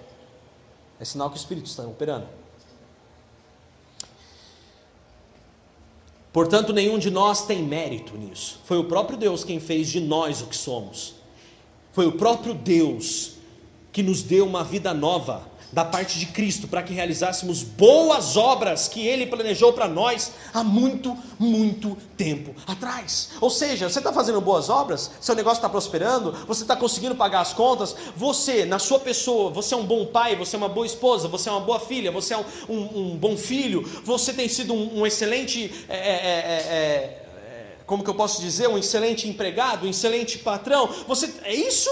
É 1.00 1.06
sinal 1.06 1.30
que 1.30 1.36
o 1.36 1.40
Espírito 1.40 1.66
está 1.66 1.84
operando. 1.84 2.28
Portanto, 6.34 6.74
nenhum 6.74 6.98
de 6.98 7.12
nós 7.12 7.46
tem 7.46 7.62
mérito 7.62 8.18
nisso. 8.18 8.60
Foi 8.66 8.80
o 8.80 8.86
próprio 8.86 9.16
Deus 9.16 9.44
quem 9.44 9.60
fez 9.60 9.88
de 9.88 10.02
nós 10.02 10.42
o 10.42 10.48
que 10.48 10.58
somos. 10.58 11.14
Foi 11.92 12.08
o 12.08 12.14
próprio 12.14 12.56
Deus 12.56 13.34
que 13.92 14.02
nos 14.02 14.24
deu 14.24 14.48
uma 14.48 14.64
vida 14.64 14.96
nova 14.96 15.48
da 15.74 15.84
parte 15.84 16.20
de 16.20 16.28
Cristo 16.28 16.68
para 16.68 16.84
que 16.84 16.94
realizássemos 16.94 17.64
boas 17.64 18.38
obras 18.38 18.88
que 18.88 19.06
Ele 19.06 19.26
planejou 19.26 19.74
para 19.74 19.88
nós 19.88 20.32
há 20.54 20.64
muito, 20.64 21.18
muito 21.40 21.98
tempo 22.16 22.54
atrás. 22.68 23.32
Ou 23.42 23.50
seja, 23.50 23.90
você 23.90 24.00
está 24.00 24.14
fazendo 24.14 24.40
boas 24.40 24.70
obras, 24.70 25.12
seu 25.20 25.36
negócio 25.36 25.58
está 25.58 25.70
prosperando, 25.70 26.32
você 26.48 26.62
está 26.62 26.76
conseguindo 26.76 27.16
pagar 27.16 27.42
as 27.42 27.54
contas, 27.54 27.96
você, 28.16 28.66
na 28.66 28.78
sua 28.78 29.00
pessoa, 29.00 29.50
você 29.50 29.74
é 29.74 29.78
um 29.78 29.86
bom 29.86 30.06
pai, 30.06 30.36
você 30.36 30.56
é 30.56 30.60
uma 30.60 30.70
boa 30.70 30.86
esposa, 30.86 31.28
você 31.28 31.50
é 31.50 31.52
uma 31.52 31.62
boa 31.62 31.80
filha, 31.80 32.12
você 32.12 32.36
é 32.36 32.38
um, 32.38 32.46
um, 32.70 33.14
um 33.14 33.18
bom 33.18 33.36
filho, 33.36 33.82
você 34.06 34.32
tem 34.32 34.48
sido 34.48 34.74
um, 34.74 35.00
um 35.00 35.08
excelente. 35.08 35.74
É, 35.90 35.98
é, 35.98 36.10
é, 36.10 37.18
é 37.18 37.20
como 37.86 38.04
que 38.04 38.10
eu 38.10 38.16
posso 38.16 38.42
dizer? 38.42 38.68
Um 38.70 38.78
excelente 38.78 39.28
empregado, 39.28 39.86
um 39.86 39.90
excelente 39.90 40.38
patrão. 40.38 40.88
Você 41.08 41.34
é 41.44 41.54
isso? 41.54 41.90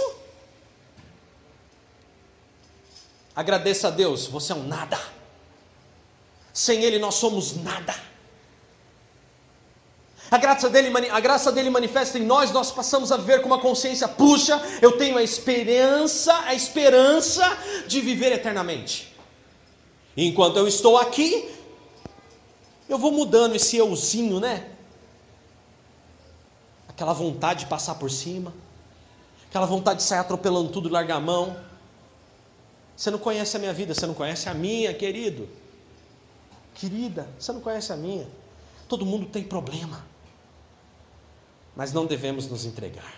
Agradeça 3.42 3.88
a 3.88 3.92
Deus, 3.92 4.28
você 4.28 4.52
é 4.52 4.56
um 4.56 4.68
nada. 4.68 5.00
Sem 6.54 6.84
Ele 6.84 7.00
nós 7.00 7.16
somos 7.16 7.56
nada. 7.56 7.96
A 10.30 10.38
graça, 10.38 10.70
dele, 10.70 10.96
a 11.10 11.20
graça 11.20 11.52
dele 11.52 11.72
manifesta 11.72 12.20
em 12.20 12.24
nós, 12.24 12.52
nós 12.52 12.72
passamos 12.72 13.12
a 13.12 13.18
viver 13.18 13.42
com 13.42 13.48
uma 13.48 13.58
consciência, 13.58 14.08
puxa, 14.08 14.62
eu 14.80 14.96
tenho 14.96 15.18
a 15.18 15.24
esperança, 15.24 16.32
a 16.42 16.54
esperança 16.54 17.44
de 17.88 18.00
viver 18.00 18.32
eternamente. 18.32 19.12
enquanto 20.16 20.58
eu 20.58 20.68
estou 20.68 21.00
aqui, 21.00 21.50
eu 22.88 23.00
vou 23.00 23.12
mudando 23.12 23.56
esse 23.56 23.76
euzinho, 23.78 24.40
né? 24.40 24.70
Aquela 26.88 27.12
vontade 27.12 27.62
de 27.62 27.66
passar 27.66 27.96
por 27.96 28.12
cima, 28.12 28.54
aquela 29.50 29.66
vontade 29.66 29.98
de 29.98 30.04
sair 30.04 30.20
atropelando 30.20 30.70
tudo 30.70 30.88
e 30.88 30.92
largar 30.92 31.18
a 31.18 31.22
mão 31.22 31.71
você 33.02 33.10
não 33.10 33.18
conhece 33.18 33.58
a 33.58 33.60
minha 33.60 33.74
vida, 33.74 33.96
você 33.96 34.06
não 34.06 34.14
conhece 34.14 34.48
a 34.48 34.54
minha, 34.54 34.94
querido. 34.94 35.50
Querida, 36.76 37.28
você 37.40 37.52
não 37.52 37.60
conhece 37.60 37.92
a 37.92 37.96
minha. 37.96 38.28
Todo 38.88 39.08
mundo 39.08 39.26
tem 39.26 39.44
problema. 39.44 40.06
Mas 41.76 41.92
não 41.92 42.06
devemos 42.06 42.48
nos 42.48 42.64
entregar. 42.64 43.12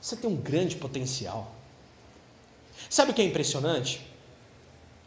Você 0.00 0.16
tem 0.16 0.30
um 0.30 0.36
grande 0.36 0.76
potencial. 0.76 1.52
Sabe 2.88 3.10
o 3.10 3.14
que 3.14 3.20
é 3.20 3.26
impressionante? 3.26 4.00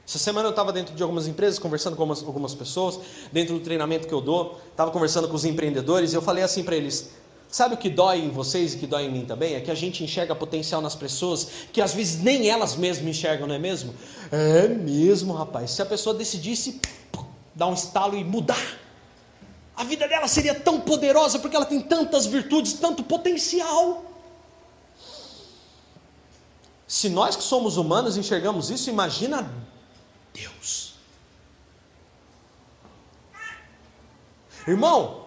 Essa 0.07 0.19
semana 0.19 0.45
eu 0.45 0.51
estava 0.51 0.71
dentro 0.71 0.93
de 0.93 1.01
algumas 1.01 1.25
empresas, 1.27 1.57
conversando 1.57 1.95
com 1.95 2.03
algumas, 2.03 2.53
pessoas, 2.53 2.99
dentro 3.31 3.55
do 3.55 3.61
treinamento 3.61 4.07
que 4.07 4.13
eu 4.13 4.21
dou, 4.21 4.61
estava 4.69 4.91
conversando 4.91 5.27
com 5.27 5.33
os 5.33 5.43
empreendedores, 5.43 6.13
e 6.13 6.15
eu 6.15 6.21
falei 6.21 6.43
assim 6.43 6.63
para 6.63 6.75
eles: 6.75 7.09
Sabe 7.49 7.75
o 7.75 7.77
que 7.77 7.89
dói 7.89 8.19
em 8.19 8.29
vocês 8.29 8.73
e 8.73 8.77
que 8.77 8.85
dói 8.85 9.05
em 9.05 9.11
mim 9.11 9.25
também? 9.25 9.55
É 9.55 9.61
que 9.61 9.71
a 9.71 9.75
gente 9.75 10.03
enxerga 10.03 10.35
potencial 10.35 10.81
nas 10.81 10.95
pessoas 10.95 11.47
que 11.71 11.81
às 11.81 11.93
vezes 11.93 12.21
nem 12.21 12.49
elas 12.49 12.75
mesmas 12.75 13.07
enxergam, 13.07 13.47
não 13.47 13.55
é 13.55 13.59
mesmo? 13.59 13.93
É 14.31 14.67
mesmo, 14.67 15.33
rapaz. 15.33 15.71
Se 15.71 15.81
a 15.81 15.85
pessoa 15.85 16.13
decidisse 16.13 16.81
dar 17.55 17.67
um 17.67 17.73
estalo 17.73 18.17
e 18.17 18.23
mudar, 18.23 18.77
a 19.75 19.83
vida 19.83 20.07
dela 20.07 20.27
seria 20.27 20.55
tão 20.55 20.81
poderosa 20.81 21.39
porque 21.39 21.55
ela 21.55 21.65
tem 21.65 21.79
tantas 21.79 22.25
virtudes, 22.25 22.73
tanto 22.73 23.03
potencial. 23.03 24.03
Se 26.87 27.09
nós 27.09 27.35
que 27.35 27.43
somos 27.43 27.77
humanos 27.77 28.17
enxergamos 28.17 28.69
isso, 28.69 28.89
imagina 28.89 29.49
Deus. 30.33 30.95
Irmão, 34.67 35.26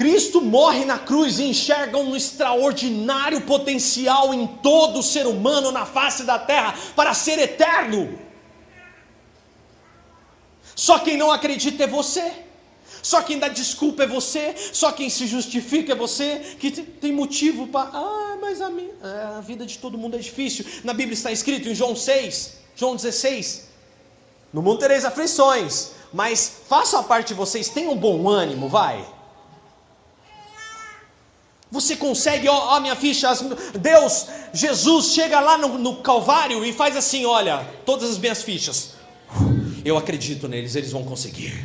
Cristo 0.00 0.40
morre 0.40 0.86
na 0.86 0.98
cruz 0.98 1.38
e 1.38 1.44
enxerga 1.44 1.98
um 1.98 2.16
extraordinário 2.16 3.42
potencial 3.42 4.32
em 4.32 4.46
todo 4.46 5.02
ser 5.02 5.26
humano 5.26 5.70
na 5.70 5.84
face 5.84 6.22
da 6.24 6.38
terra 6.38 6.74
para 6.96 7.12
ser 7.12 7.38
eterno. 7.38 8.18
Só 10.74 10.98
quem 11.00 11.18
não 11.18 11.30
acredita 11.30 11.84
é 11.84 11.86
você. 11.86 12.32
Só 13.02 13.20
quem 13.20 13.38
dá 13.38 13.48
desculpa 13.48 14.04
é 14.04 14.06
você, 14.06 14.54
só 14.72 14.90
quem 14.90 15.10
se 15.10 15.26
justifica 15.26 15.92
é 15.92 15.94
você, 15.94 16.56
que 16.58 16.70
tem 16.70 17.12
motivo 17.12 17.66
para. 17.66 17.90
Ah, 17.92 18.38
mas 18.40 18.62
a, 18.62 18.70
minha, 18.70 18.94
é, 19.04 19.36
a 19.36 19.40
vida 19.42 19.66
de 19.66 19.76
todo 19.76 19.98
mundo 19.98 20.16
é 20.16 20.18
difícil. 20.18 20.64
Na 20.82 20.94
Bíblia 20.94 21.14
está 21.14 21.30
escrito 21.30 21.68
em 21.68 21.74
João 21.74 21.94
6, 21.94 22.54
João 22.74 22.96
16: 22.96 23.68
No 24.50 24.62
mundo 24.62 24.78
tereis 24.78 25.04
aflições, 25.04 25.92
mas 26.10 26.60
faça 26.66 26.98
a 26.98 27.02
parte 27.02 27.28
de 27.28 27.34
vocês, 27.34 27.68
tenham 27.68 27.94
bom 27.96 28.26
ânimo, 28.28 28.66
vai. 28.66 29.19
Você 31.70 31.94
consegue, 31.94 32.48
ó, 32.48 32.76
ó 32.76 32.80
minha 32.80 32.96
ficha, 32.96 33.32
Deus, 33.78 34.26
Jesus 34.52 35.12
chega 35.12 35.38
lá 35.38 35.56
no, 35.56 35.78
no, 35.78 35.96
Calvário 35.96 36.64
e 36.64 36.72
faz 36.72 36.96
assim: 36.96 37.24
olha, 37.24 37.64
todas 37.86 38.10
as 38.10 38.18
minhas 38.18 38.42
fichas, 38.42 38.94
eu 39.84 39.96
acredito 39.96 40.48
neles, 40.48 40.74
eles 40.74 40.90
vão 40.90 41.04
conseguir. 41.04 41.64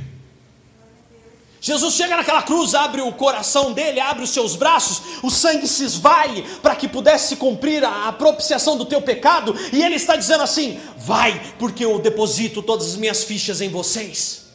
Jesus 1.59 1.95
chega 1.95 2.15
naquela 2.15 2.43
cruz, 2.43 2.75
abre 2.75 3.01
o 3.01 3.11
coração 3.13 3.73
dele, 3.73 3.99
abre 3.99 4.23
os 4.23 4.29
seus 4.29 4.55
braços, 4.55 5.23
o 5.23 5.31
sangue 5.31 5.67
se 5.67 5.83
esvai 5.83 6.45
para 6.61 6.75
que 6.75 6.87
pudesse 6.87 7.35
cumprir 7.37 7.83
a, 7.83 8.07
a 8.07 8.13
propiciação 8.13 8.77
do 8.77 8.85
teu 8.85 9.01
pecado, 9.01 9.55
e 9.73 9.81
ele 9.81 9.95
está 9.95 10.15
dizendo 10.15 10.43
assim: 10.43 10.79
vai, 10.99 11.55
porque 11.57 11.83
eu 11.83 11.97
deposito 11.97 12.61
todas 12.61 12.89
as 12.89 12.95
minhas 12.95 13.23
fichas 13.23 13.59
em 13.59 13.69
vocês. 13.69 14.45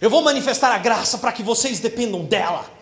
Eu 0.00 0.10
vou 0.10 0.22
manifestar 0.22 0.72
a 0.72 0.78
graça 0.78 1.18
para 1.18 1.30
que 1.30 1.44
vocês 1.44 1.78
dependam 1.78 2.24
dela 2.24 2.79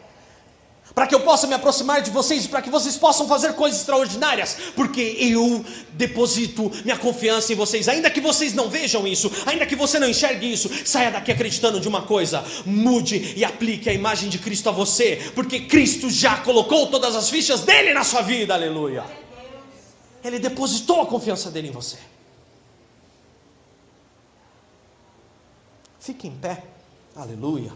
para 0.98 1.06
que 1.06 1.14
eu 1.14 1.20
possa 1.20 1.46
me 1.46 1.54
aproximar 1.54 2.02
de 2.02 2.10
vocês, 2.10 2.44
para 2.48 2.60
que 2.60 2.68
vocês 2.68 2.96
possam 2.96 3.28
fazer 3.28 3.52
coisas 3.52 3.78
extraordinárias, 3.78 4.56
porque 4.74 5.16
eu 5.20 5.64
deposito 5.92 6.72
minha 6.84 6.98
confiança 6.98 7.52
em 7.52 7.54
vocês, 7.54 7.86
ainda 7.86 8.10
que 8.10 8.20
vocês 8.20 8.52
não 8.52 8.68
vejam 8.68 9.06
isso, 9.06 9.30
ainda 9.46 9.64
que 9.64 9.76
você 9.76 10.00
não 10.00 10.08
enxergue 10.08 10.52
isso, 10.52 10.68
saia 10.84 11.12
daqui 11.12 11.30
acreditando 11.30 11.78
de 11.78 11.86
uma 11.86 12.02
coisa, 12.02 12.44
mude 12.66 13.32
e 13.36 13.44
aplique 13.44 13.88
a 13.88 13.92
imagem 13.92 14.28
de 14.28 14.38
Cristo 14.40 14.70
a 14.70 14.72
você, 14.72 15.30
porque 15.36 15.60
Cristo 15.60 16.10
já 16.10 16.38
colocou 16.38 16.88
todas 16.88 17.14
as 17.14 17.30
fichas 17.30 17.60
dele 17.60 17.94
na 17.94 18.02
sua 18.02 18.22
vida, 18.22 18.54
aleluia. 18.54 19.04
Ele 20.24 20.40
depositou 20.40 21.02
a 21.02 21.06
confiança 21.06 21.48
dele 21.48 21.68
em 21.68 21.70
você. 21.70 21.98
Fique 26.00 26.26
em 26.26 26.32
pé, 26.32 26.64
aleluia. 27.14 27.70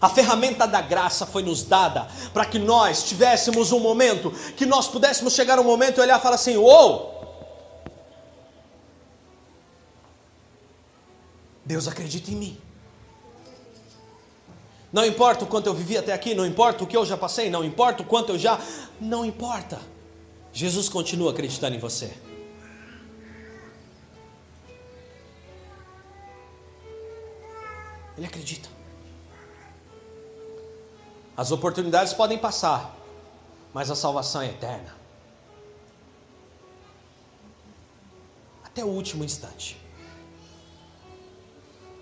A 0.00 0.08
ferramenta 0.08 0.66
da 0.66 0.80
graça 0.80 1.26
foi 1.26 1.42
nos 1.42 1.62
dada 1.62 2.08
para 2.32 2.46
que 2.46 2.58
nós 2.58 3.04
tivéssemos 3.04 3.70
um 3.70 3.78
momento, 3.78 4.30
que 4.56 4.64
nós 4.64 4.88
pudéssemos 4.88 5.34
chegar 5.34 5.58
um 5.58 5.64
momento 5.64 5.98
e 5.98 6.00
olhar 6.00 6.18
e 6.18 6.22
falar 6.22 6.36
assim: 6.36 6.56
Uou! 6.56 7.20
Deus 11.64 11.86
acredita 11.86 12.30
em 12.30 12.34
mim. 12.34 12.58
Não 14.92 15.04
importa 15.04 15.44
o 15.44 15.46
quanto 15.46 15.66
eu 15.66 15.74
vivi 15.74 15.96
até 15.96 16.12
aqui, 16.12 16.34
não 16.34 16.46
importa 16.46 16.82
o 16.82 16.86
que 16.86 16.96
eu 16.96 17.04
já 17.04 17.16
passei, 17.16 17.48
não 17.50 17.62
importa 17.62 18.02
o 18.02 18.06
quanto 18.06 18.32
eu 18.32 18.38
já. 18.38 18.58
Não 19.00 19.24
importa. 19.24 19.78
Jesus 20.52 20.88
continua 20.88 21.30
acreditando 21.30 21.76
em 21.76 21.78
você. 21.78 22.12
Ele 28.16 28.26
acredita. 28.26 28.79
As 31.40 31.50
oportunidades 31.50 32.12
podem 32.12 32.36
passar, 32.36 32.94
mas 33.72 33.90
a 33.90 33.96
salvação 33.96 34.42
é 34.42 34.48
eterna. 34.48 34.94
Até 38.62 38.84
o 38.84 38.88
último 38.88 39.24
instante. 39.24 39.80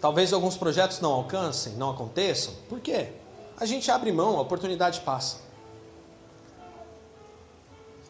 Talvez 0.00 0.32
alguns 0.32 0.56
projetos 0.56 0.98
não 0.98 1.12
alcancem, 1.12 1.74
não 1.74 1.90
aconteçam. 1.90 2.52
Por 2.68 2.80
quê? 2.80 3.12
A 3.56 3.64
gente 3.64 3.88
abre 3.92 4.10
mão, 4.10 4.38
a 4.38 4.40
oportunidade 4.40 5.02
passa. 5.02 5.36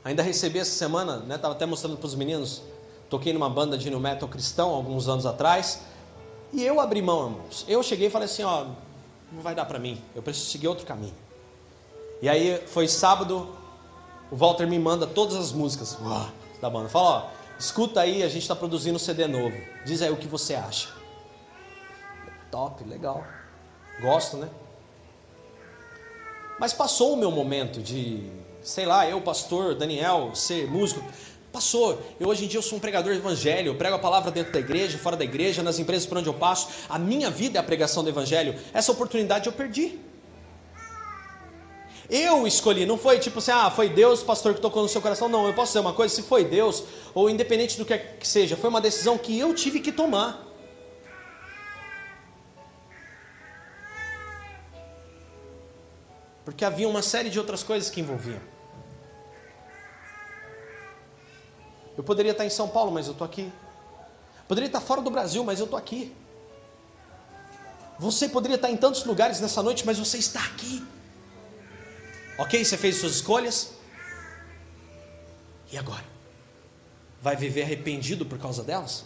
Ainda 0.02 0.22
recebi 0.22 0.58
essa 0.58 0.72
semana, 0.72 1.18
né? 1.18 1.36
Tava 1.36 1.52
até 1.52 1.66
mostrando 1.66 1.98
para 1.98 2.06
os 2.06 2.14
meninos. 2.14 2.62
Toquei 3.10 3.34
numa 3.34 3.50
banda 3.50 3.76
de 3.76 3.90
new 3.90 4.00
metal 4.00 4.30
cristão 4.30 4.70
alguns 4.70 5.08
anos 5.08 5.26
atrás. 5.26 5.80
E 6.54 6.64
eu 6.64 6.80
abri 6.80 7.02
mão, 7.02 7.26
irmãos. 7.26 7.66
Eu 7.68 7.82
cheguei 7.82 8.06
e 8.06 8.10
falei 8.10 8.24
assim, 8.24 8.44
ó, 8.44 8.68
não 9.32 9.42
vai 9.42 9.54
dar 9.54 9.64
para 9.64 9.78
mim, 9.78 10.02
eu 10.14 10.22
preciso 10.22 10.50
seguir 10.50 10.68
outro 10.68 10.86
caminho. 10.86 11.14
E 12.20 12.28
aí 12.28 12.62
foi 12.66 12.88
sábado, 12.88 13.54
o 14.30 14.36
Walter 14.36 14.66
me 14.66 14.78
manda 14.78 15.06
todas 15.06 15.36
as 15.36 15.52
músicas 15.52 15.96
da 16.60 16.68
banda. 16.68 16.88
Fala, 16.88 17.08
ó, 17.08 17.30
escuta 17.58 18.00
aí, 18.00 18.22
a 18.22 18.28
gente 18.28 18.42
está 18.42 18.56
produzindo 18.56 18.96
um 18.96 18.98
CD 18.98 19.26
novo. 19.26 19.56
Diz 19.84 20.02
aí 20.02 20.10
o 20.10 20.16
que 20.16 20.26
você 20.26 20.54
acha. 20.54 20.88
Top, 22.50 22.82
legal. 22.84 23.24
Gosto, 24.00 24.36
né? 24.36 24.48
Mas 26.58 26.72
passou 26.72 27.12
o 27.12 27.16
meu 27.16 27.30
momento 27.30 27.80
de, 27.80 28.28
sei 28.62 28.84
lá, 28.84 29.08
eu, 29.08 29.20
pastor 29.20 29.76
Daniel, 29.76 30.34
ser 30.34 30.68
músico. 30.68 31.02
Passou. 31.58 32.00
Eu 32.20 32.28
hoje 32.28 32.44
em 32.44 32.46
dia 32.46 32.58
eu 32.58 32.62
sou 32.62 32.78
um 32.78 32.80
pregador 32.80 33.12
de 33.12 33.18
evangelho, 33.18 33.70
eu 33.70 33.74
prego 33.74 33.96
a 33.96 33.98
palavra 33.98 34.30
dentro 34.30 34.52
da 34.52 34.60
igreja, 34.60 34.96
fora 34.96 35.16
da 35.16 35.24
igreja, 35.24 35.60
nas 35.60 35.80
empresas 35.80 36.06
por 36.06 36.16
onde 36.16 36.28
eu 36.28 36.34
passo. 36.34 36.68
A 36.88 37.00
minha 37.00 37.30
vida 37.30 37.58
é 37.58 37.60
a 37.60 37.64
pregação 37.64 38.04
do 38.04 38.08
evangelho. 38.08 38.54
Essa 38.72 38.92
oportunidade 38.92 39.48
eu 39.48 39.52
perdi. 39.52 39.98
Eu 42.08 42.46
escolhi, 42.46 42.86
não 42.86 42.96
foi 42.96 43.18
tipo 43.18 43.40
assim, 43.40 43.50
ah, 43.50 43.72
foi 43.72 43.88
Deus, 43.88 44.22
pastor, 44.22 44.54
que 44.54 44.60
tocou 44.60 44.84
no 44.84 44.88
seu 44.88 45.02
coração. 45.02 45.28
Não, 45.28 45.48
eu 45.48 45.52
posso 45.52 45.70
dizer 45.70 45.80
uma 45.80 45.92
coisa, 45.92 46.14
se 46.14 46.22
foi 46.22 46.44
Deus, 46.44 46.84
ou 47.12 47.28
independente 47.28 47.76
do 47.76 47.84
que 47.84 47.98
que 47.98 48.28
seja, 48.28 48.56
foi 48.56 48.70
uma 48.70 48.80
decisão 48.80 49.18
que 49.18 49.36
eu 49.36 49.52
tive 49.52 49.80
que 49.80 49.90
tomar. 49.90 50.46
Porque 56.44 56.64
havia 56.64 56.88
uma 56.88 57.02
série 57.02 57.28
de 57.28 57.38
outras 57.40 57.64
coisas 57.64 57.90
que 57.90 58.00
envolviam. 58.00 58.57
Eu 61.98 62.04
poderia 62.04 62.30
estar 62.30 62.46
em 62.46 62.50
São 62.50 62.68
Paulo, 62.68 62.92
mas 62.92 63.06
eu 63.06 63.12
estou 63.12 63.24
aqui. 63.24 63.52
Poderia 64.46 64.68
estar 64.68 64.80
fora 64.80 65.02
do 65.02 65.10
Brasil, 65.10 65.42
mas 65.42 65.58
eu 65.58 65.64
estou 65.64 65.76
aqui. 65.76 66.14
Você 67.98 68.28
poderia 68.28 68.54
estar 68.54 68.70
em 68.70 68.76
tantos 68.76 69.04
lugares 69.04 69.40
nessa 69.40 69.60
noite, 69.64 69.84
mas 69.84 69.98
você 69.98 70.16
está 70.16 70.38
aqui. 70.44 70.86
Ok? 72.38 72.64
Você 72.64 72.76
fez 72.76 72.98
suas 72.98 73.14
escolhas. 73.14 73.72
E 75.72 75.76
agora? 75.76 76.04
Vai 77.20 77.34
viver 77.34 77.64
arrependido 77.64 78.24
por 78.24 78.38
causa 78.38 78.62
delas? 78.62 79.04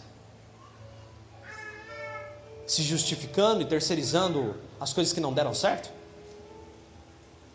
Se 2.67 2.83
justificando 2.83 3.63
e 3.63 3.65
terceirizando 3.65 4.55
as 4.79 4.93
coisas 4.93 5.11
que 5.11 5.19
não 5.19 5.33
deram 5.33 5.55
certo? 5.55 5.91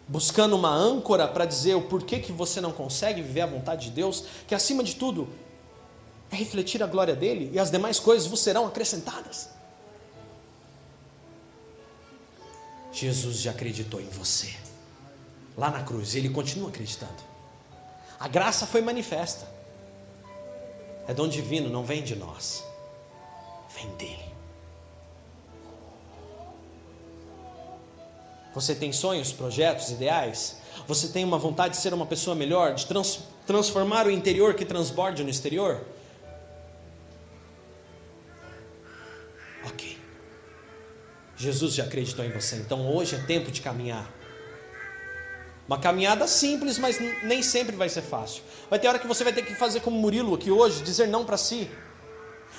Buscando 0.08 0.56
uma 0.56 0.74
âncora 0.74 1.28
para 1.28 1.44
dizer 1.44 1.74
o 1.74 1.82
porquê 1.82 2.18
que 2.18 2.32
você 2.32 2.60
não 2.60 2.72
consegue 2.72 3.20
viver 3.20 3.42
a 3.42 3.46
vontade 3.46 3.86
de 3.86 3.90
Deus, 3.90 4.24
que 4.46 4.54
acima 4.54 4.82
de 4.82 4.96
tudo 4.96 5.28
é 6.30 6.36
refletir 6.36 6.82
a 6.82 6.86
glória 6.86 7.14
dele 7.14 7.50
e 7.52 7.58
as 7.58 7.70
demais 7.70 8.00
coisas 8.00 8.26
vos 8.26 8.40
serão 8.40 8.66
acrescentadas. 8.66 9.50
Jesus 12.92 13.40
já 13.40 13.50
acreditou 13.50 14.00
em 14.00 14.08
você 14.08 14.54
lá 15.56 15.70
na 15.70 15.82
cruz. 15.82 16.14
Ele 16.14 16.30
continua 16.30 16.68
acreditando. 16.68 17.22
A 18.18 18.28
graça 18.28 18.66
foi 18.66 18.80
manifesta. 18.80 19.46
É 21.06 21.14
dom 21.14 21.28
divino, 21.28 21.68
não 21.68 21.84
vem 21.84 22.02
de 22.02 22.16
nós. 22.16 22.64
Vem 23.74 23.88
dele. 23.96 24.27
Você 28.54 28.74
tem 28.74 28.92
sonhos, 28.92 29.32
projetos, 29.32 29.90
ideais? 29.90 30.56
Você 30.86 31.08
tem 31.08 31.24
uma 31.24 31.38
vontade 31.38 31.74
de 31.74 31.80
ser 31.80 31.92
uma 31.92 32.06
pessoa 32.06 32.34
melhor, 32.34 32.74
de 32.74 32.86
trans, 32.86 33.20
transformar 33.46 34.06
o 34.06 34.10
interior 34.10 34.54
que 34.54 34.64
transborde 34.64 35.22
no 35.22 35.30
exterior? 35.30 35.84
Ok. 39.66 39.98
Jesus 41.36 41.74
já 41.74 41.84
acreditou 41.84 42.24
em 42.24 42.30
você, 42.30 42.56
então 42.56 42.94
hoje 42.94 43.16
é 43.16 43.18
tempo 43.18 43.50
de 43.50 43.60
caminhar. 43.60 44.10
Uma 45.66 45.78
caminhada 45.78 46.26
simples, 46.26 46.78
mas 46.78 46.98
nem 47.22 47.42
sempre 47.42 47.76
vai 47.76 47.90
ser 47.90 48.00
fácil. 48.00 48.42
Vai 48.70 48.78
ter 48.78 48.88
hora 48.88 48.98
que 48.98 49.06
você 49.06 49.22
vai 49.22 49.34
ter 49.34 49.42
que 49.42 49.54
fazer 49.54 49.80
como 49.80 49.98
Murilo 49.98 50.34
aqui 50.34 50.50
hoje, 50.50 50.82
dizer 50.82 51.06
não 51.06 51.26
para 51.26 51.36
si. 51.36 51.70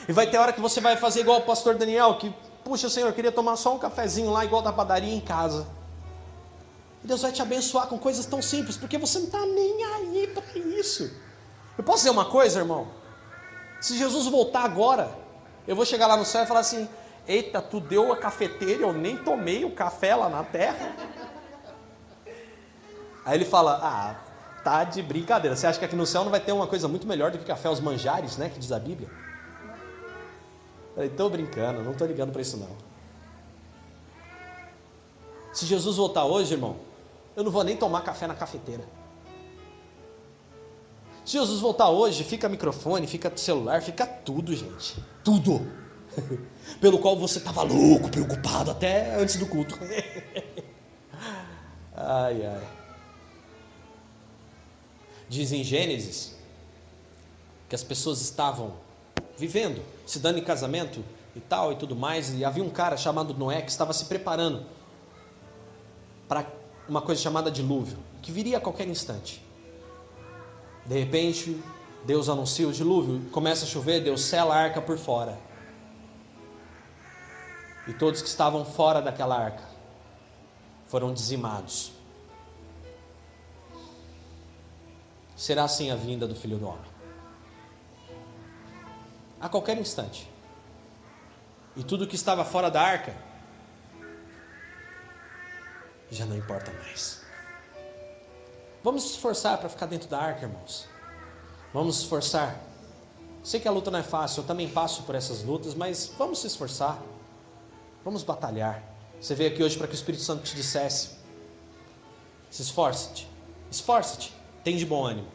E 0.07 0.13
vai 0.13 0.29
ter 0.29 0.37
hora 0.37 0.53
que 0.53 0.61
você 0.61 0.79
vai 0.79 0.95
fazer 0.95 1.21
igual 1.21 1.39
o 1.39 1.41
pastor 1.41 1.75
Daniel, 1.75 2.19
que, 2.19 2.31
puxa, 2.63 2.87
Senhor, 2.87 3.07
eu 3.07 3.13
queria 3.13 3.31
tomar 3.31 3.55
só 3.55 3.73
um 3.75 3.79
cafezinho 3.79 4.29
lá, 4.29 4.45
igual 4.45 4.61
da 4.61 4.71
padaria 4.71 5.13
em 5.13 5.19
casa. 5.19 5.78
E 7.03 7.07
Deus 7.07 7.21
vai 7.21 7.31
te 7.31 7.41
abençoar 7.41 7.87
com 7.87 7.97
coisas 7.97 8.25
tão 8.25 8.41
simples, 8.41 8.77
porque 8.77 8.97
você 8.97 9.19
não 9.19 9.25
está 9.25 9.45
nem 9.45 9.83
aí 9.83 10.27
para 10.27 10.59
isso. 10.59 11.11
Eu 11.77 11.83
posso 11.83 11.99
dizer 11.99 12.09
uma 12.09 12.25
coisa, 12.25 12.59
irmão? 12.59 12.87
Se 13.79 13.97
Jesus 13.97 14.27
voltar 14.27 14.63
agora, 14.63 15.09
eu 15.65 15.75
vou 15.75 15.85
chegar 15.85 16.07
lá 16.07 16.17
no 16.17 16.25
céu 16.25 16.43
e 16.43 16.45
falar 16.45 16.59
assim: 16.59 16.89
Eita, 17.27 17.61
tu 17.61 17.79
deu 17.79 18.11
a 18.11 18.17
cafeteira, 18.17 18.83
eu 18.83 18.91
nem 18.91 19.15
tomei 19.15 19.63
o 19.63 19.71
café 19.71 20.15
lá 20.15 20.29
na 20.29 20.43
terra. 20.43 20.93
Aí 23.23 23.37
ele 23.37 23.45
fala: 23.45 23.79
Ah, 23.81 24.15
tá 24.63 24.83
de 24.83 25.01
brincadeira. 25.01 25.55
Você 25.55 25.67
acha 25.67 25.79
que 25.79 25.85
aqui 25.85 25.95
no 25.95 26.05
céu 26.05 26.23
não 26.23 26.31
vai 26.31 26.41
ter 26.41 26.51
uma 26.51 26.67
coisa 26.67 26.87
muito 26.87 27.07
melhor 27.07 27.31
do 27.31 27.37
que 27.37 27.45
café 27.45 27.69
aos 27.69 27.79
manjares, 27.79 28.35
né? 28.35 28.49
Que 28.49 28.59
diz 28.59 28.71
a 28.73 28.79
Bíblia? 28.79 29.09
Eu 30.89 30.95
falei: 30.95 31.09
Tô 31.11 31.29
brincando, 31.29 31.81
não 31.81 31.93
tô 31.93 32.05
ligando 32.05 32.33
para 32.33 32.41
isso 32.41 32.57
não. 32.57 32.89
Se 35.53 35.65
Jesus 35.65 35.97
voltar 35.97 36.25
hoje, 36.25 36.53
irmão, 36.53 36.88
eu 37.35 37.43
não 37.43 37.51
vou 37.51 37.63
nem 37.63 37.75
tomar 37.75 38.01
café 38.01 38.27
na 38.27 38.35
cafeteira. 38.35 38.83
Se 41.25 41.33
Jesus 41.33 41.59
voltar 41.59 41.89
hoje, 41.89 42.23
fica 42.23 42.49
microfone, 42.49 43.05
fica 43.05 43.31
celular, 43.35 43.81
fica 43.81 44.05
tudo, 44.07 44.55
gente. 44.55 44.95
Tudo. 45.23 45.61
Pelo 46.81 46.97
qual 46.97 47.15
você 47.15 47.37
estava 47.37 47.61
louco, 47.61 48.09
preocupado 48.09 48.71
até 48.71 49.15
antes 49.15 49.35
do 49.35 49.45
culto. 49.45 49.77
ai, 51.95 52.45
ai. 52.45 52.67
Diz 55.29 55.51
em 55.51 55.63
Gênesis 55.63 56.35
que 57.69 57.75
as 57.75 57.83
pessoas 57.83 58.19
estavam 58.21 58.73
vivendo, 59.37 59.83
se 60.07 60.17
dando 60.17 60.39
em 60.39 60.43
casamento 60.43 61.05
e 61.35 61.39
tal 61.39 61.71
e 61.71 61.75
tudo 61.75 61.95
mais, 61.95 62.33
e 62.33 62.43
havia 62.43 62.63
um 62.63 62.69
cara 62.71 62.97
chamado 62.97 63.35
Noé 63.35 63.61
que 63.61 63.69
estava 63.69 63.93
se 63.93 64.05
preparando 64.05 64.65
para 66.27 66.43
uma 66.89 67.01
coisa 67.01 67.21
chamada 67.21 67.51
dilúvio, 67.51 67.97
que 68.21 68.31
viria 68.31 68.57
a 68.57 68.61
qualquer 68.61 68.87
instante. 68.87 69.43
De 70.85 70.99
repente, 70.99 71.61
Deus 72.05 72.27
anuncia 72.27 72.67
o 72.67 72.73
dilúvio, 72.73 73.29
começa 73.31 73.65
a 73.65 73.67
chover, 73.67 74.01
Deus 74.01 74.21
sela 74.21 74.55
a 74.55 74.57
arca 74.57 74.81
por 74.81 74.97
fora. 74.97 75.37
e 77.87 77.93
todos 77.93 78.21
que 78.21 78.27
estavam 78.27 78.63
fora 78.63 79.01
daquela 79.01 79.35
arca 79.35 79.63
foram 80.87 81.11
dizimados. 81.11 81.91
Será 85.35 85.63
assim 85.63 85.89
a 85.89 85.95
vinda 85.95 86.27
do 86.27 86.35
Filho 86.35 86.59
do 86.59 86.67
Homem. 86.67 86.91
A 89.41 89.49
qualquer 89.49 89.75
instante. 89.79 90.29
E 91.75 91.83
tudo 91.83 92.05
que 92.05 92.15
estava 92.15 92.45
fora 92.45 92.69
da 92.69 92.79
arca 92.81 93.15
já 96.11 96.25
não 96.25 96.35
importa 96.35 96.71
mais. 96.71 97.21
Vamos 98.83 99.03
nos 99.03 99.11
esforçar 99.13 99.57
para 99.57 99.69
ficar 99.69 99.85
dentro 99.85 100.07
da 100.07 100.19
arca, 100.19 100.45
irmãos. 100.45 100.87
Vamos 101.73 101.87
nos 101.87 101.99
esforçar. 101.99 102.59
Sei 103.43 103.59
que 103.59 103.67
a 103.67 103.71
luta 103.71 103.91
não 103.91 103.99
é 103.99 104.03
fácil, 104.03 104.41
eu 104.41 104.47
também 104.47 104.69
passo 104.69 105.03
por 105.03 105.15
essas 105.15 105.43
lutas, 105.43 105.73
mas 105.73 106.11
vamos 106.17 106.39
se 106.39 106.47
esforçar. 106.47 107.01
Vamos 108.03 108.23
batalhar. 108.23 108.83
Você 109.19 109.35
veio 109.35 109.51
aqui 109.51 109.61
hoje 109.61 109.77
para 109.77 109.87
que 109.87 109.93
o 109.93 109.95
Espírito 109.95 110.23
Santo 110.23 110.43
te 110.43 110.55
dissesse: 110.55 111.11
se 112.49 112.61
esforce-te, 112.61 113.29
esforce-te, 113.69 114.33
tem 114.63 114.77
de 114.77 114.85
bom 114.85 115.05
ânimo. 115.05 115.27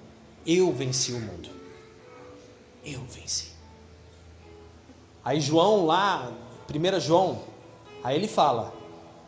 Eu 0.47 0.73
venci 0.73 1.13
o 1.13 1.21
mundo. 1.21 1.49
Eu 2.85 3.03
venci. 3.05 3.53
Aí 5.25 5.41
João 5.41 5.87
lá, 5.87 6.33
1 6.69 7.01
João, 7.01 7.43
aí 8.03 8.17
ele 8.17 8.29
fala: 8.29 8.73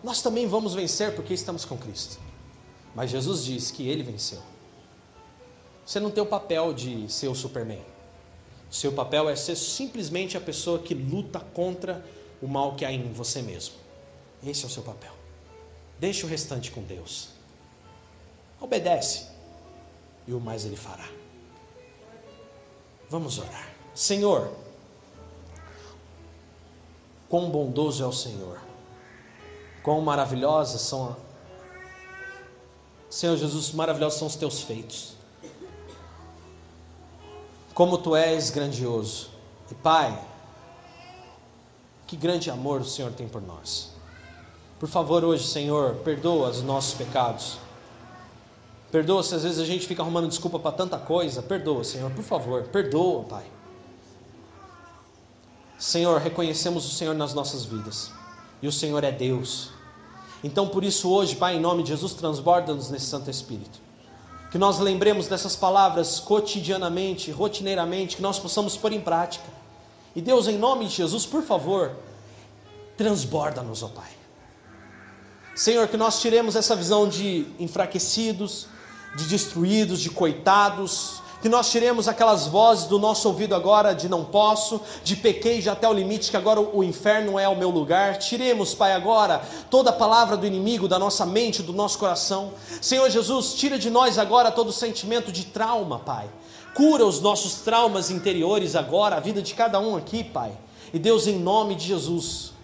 Nós 0.06 0.22
também 0.22 0.46
vamos 0.46 0.72
vencer 0.72 1.16
porque 1.16 1.34
estamos 1.34 1.64
com 1.64 1.76
Cristo. 1.76 2.20
Mas 2.94 3.10
Jesus 3.10 3.42
diz 3.42 3.72
que 3.72 3.88
ele 3.88 4.04
venceu. 4.04 4.40
Você 5.84 5.98
não 5.98 6.12
tem 6.12 6.22
o 6.22 6.26
papel 6.26 6.72
de 6.72 7.12
ser 7.12 7.26
o 7.26 7.34
Superman. 7.34 7.84
O 8.70 8.74
seu 8.74 8.92
papel 8.92 9.28
é 9.28 9.34
ser 9.34 9.56
simplesmente 9.56 10.36
a 10.36 10.40
pessoa 10.40 10.78
que 10.78 10.94
luta 10.94 11.40
contra 11.40 12.06
o 12.40 12.46
mal 12.46 12.76
que 12.76 12.84
há 12.84 12.92
em 12.92 13.12
você 13.12 13.42
mesmo. 13.42 13.74
Esse 14.46 14.62
é 14.62 14.68
o 14.68 14.70
seu 14.70 14.84
papel. 14.84 15.10
Deixe 15.98 16.24
o 16.24 16.28
restante 16.28 16.70
com 16.70 16.84
Deus. 16.84 17.30
Obedece 18.60 19.26
e 20.24 20.32
o 20.32 20.38
mais 20.38 20.64
Ele 20.64 20.76
fará. 20.76 21.08
Vamos 23.10 23.40
orar. 23.40 23.74
Senhor, 23.92 24.54
quão 27.28 27.50
bondoso 27.50 28.04
é 28.04 28.06
o 28.06 28.12
Senhor, 28.12 28.65
quão 29.86 30.00
maravilhosas 30.00 30.80
são. 30.80 31.16
Senhor 33.08 33.36
Jesus, 33.36 33.70
maravilhosos 33.70 34.18
são 34.18 34.26
os 34.26 34.34
teus 34.34 34.60
feitos. 34.60 35.12
Como 37.72 37.96
tu 37.96 38.16
és 38.16 38.50
grandioso. 38.50 39.30
E 39.70 39.74
Pai, 39.76 40.20
que 42.04 42.16
grande 42.16 42.50
amor 42.50 42.80
o 42.80 42.84
Senhor 42.84 43.12
tem 43.12 43.28
por 43.28 43.40
nós. 43.40 43.92
Por 44.80 44.88
favor, 44.88 45.24
hoje, 45.24 45.46
Senhor, 45.46 45.94
perdoa 46.04 46.50
os 46.50 46.62
nossos 46.62 46.94
pecados. 46.94 47.58
Perdoa 48.90 49.22
se 49.22 49.36
às 49.36 49.44
vezes 49.44 49.60
a 49.60 49.64
gente 49.64 49.86
fica 49.86 50.02
arrumando 50.02 50.28
desculpa 50.28 50.58
para 50.58 50.72
tanta 50.72 50.98
coisa. 50.98 51.40
Perdoa, 51.42 51.84
Senhor, 51.84 52.10
por 52.10 52.24
favor. 52.24 52.64
Perdoa, 52.64 53.22
Pai. 53.22 53.46
Senhor, 55.78 56.20
reconhecemos 56.20 56.84
o 56.84 56.90
Senhor 56.90 57.14
nas 57.14 57.32
nossas 57.32 57.64
vidas. 57.64 58.10
E 58.60 58.66
o 58.66 58.72
Senhor 58.72 59.04
é 59.04 59.12
Deus. 59.12 59.75
Então, 60.46 60.68
por 60.68 60.84
isso, 60.84 61.10
hoje, 61.10 61.34
Pai, 61.34 61.56
em 61.56 61.60
nome 61.60 61.82
de 61.82 61.88
Jesus, 61.88 62.14
transborda-nos 62.14 62.88
nesse 62.88 63.06
Santo 63.06 63.28
Espírito. 63.28 63.80
Que 64.50 64.58
nós 64.58 64.78
lembremos 64.78 65.26
dessas 65.26 65.56
palavras 65.56 66.20
cotidianamente, 66.20 67.32
rotineiramente, 67.32 68.16
que 68.16 68.22
nós 68.22 68.38
possamos 68.38 68.76
pôr 68.76 68.92
em 68.92 69.00
prática 69.00 69.56
e 70.16 70.20
Deus, 70.22 70.48
em 70.48 70.56
nome 70.56 70.86
de 70.86 70.94
Jesus, 70.94 71.26
por 71.26 71.42
favor, 71.42 71.94
transborda-nos, 72.96 73.82
ó 73.82 73.88
Pai. 73.88 74.08
Senhor, 75.54 75.86
que 75.88 75.96
nós 75.98 76.22
tiremos 76.22 76.54
essa 76.56 76.76
visão 76.76 77.06
de 77.06 77.46
enfraquecidos, 77.58 78.66
de 79.16 79.24
destruídos, 79.24 80.00
de 80.00 80.08
coitados, 80.08 81.20
que 81.46 81.50
nós 81.50 81.70
tiremos 81.70 82.08
aquelas 82.08 82.48
vozes 82.48 82.86
do 82.86 82.98
nosso 82.98 83.28
ouvido 83.28 83.54
agora 83.54 83.94
de 83.94 84.08
não 84.08 84.24
posso, 84.24 84.80
de 85.04 85.14
pequei 85.14 85.62
já 85.62 85.74
até 85.74 85.88
o 85.88 85.92
limite, 85.92 86.28
que 86.28 86.36
agora 86.36 86.60
o 86.60 86.82
inferno 86.82 87.38
é 87.38 87.48
o 87.48 87.54
meu 87.54 87.70
lugar. 87.70 88.18
Tiremos, 88.18 88.74
Pai, 88.74 88.92
agora 88.92 89.40
toda 89.70 89.90
a 89.90 89.92
palavra 89.92 90.36
do 90.36 90.44
inimigo 90.44 90.88
da 90.88 90.98
nossa 90.98 91.24
mente, 91.24 91.62
do 91.62 91.72
nosso 91.72 92.00
coração. 92.00 92.50
Senhor 92.82 93.08
Jesus, 93.08 93.54
tira 93.54 93.78
de 93.78 93.88
nós 93.90 94.18
agora 94.18 94.50
todo 94.50 94.72
sentimento 94.72 95.30
de 95.30 95.44
trauma, 95.44 96.00
Pai. 96.00 96.28
Cura 96.74 97.06
os 97.06 97.20
nossos 97.20 97.60
traumas 97.60 98.10
interiores 98.10 98.74
agora, 98.74 99.14
a 99.14 99.20
vida 99.20 99.40
de 99.40 99.54
cada 99.54 99.78
um 99.78 99.94
aqui, 99.94 100.24
Pai. 100.24 100.50
E 100.92 100.98
Deus, 100.98 101.28
em 101.28 101.38
nome 101.38 101.76
de 101.76 101.86
Jesus, 101.86 102.54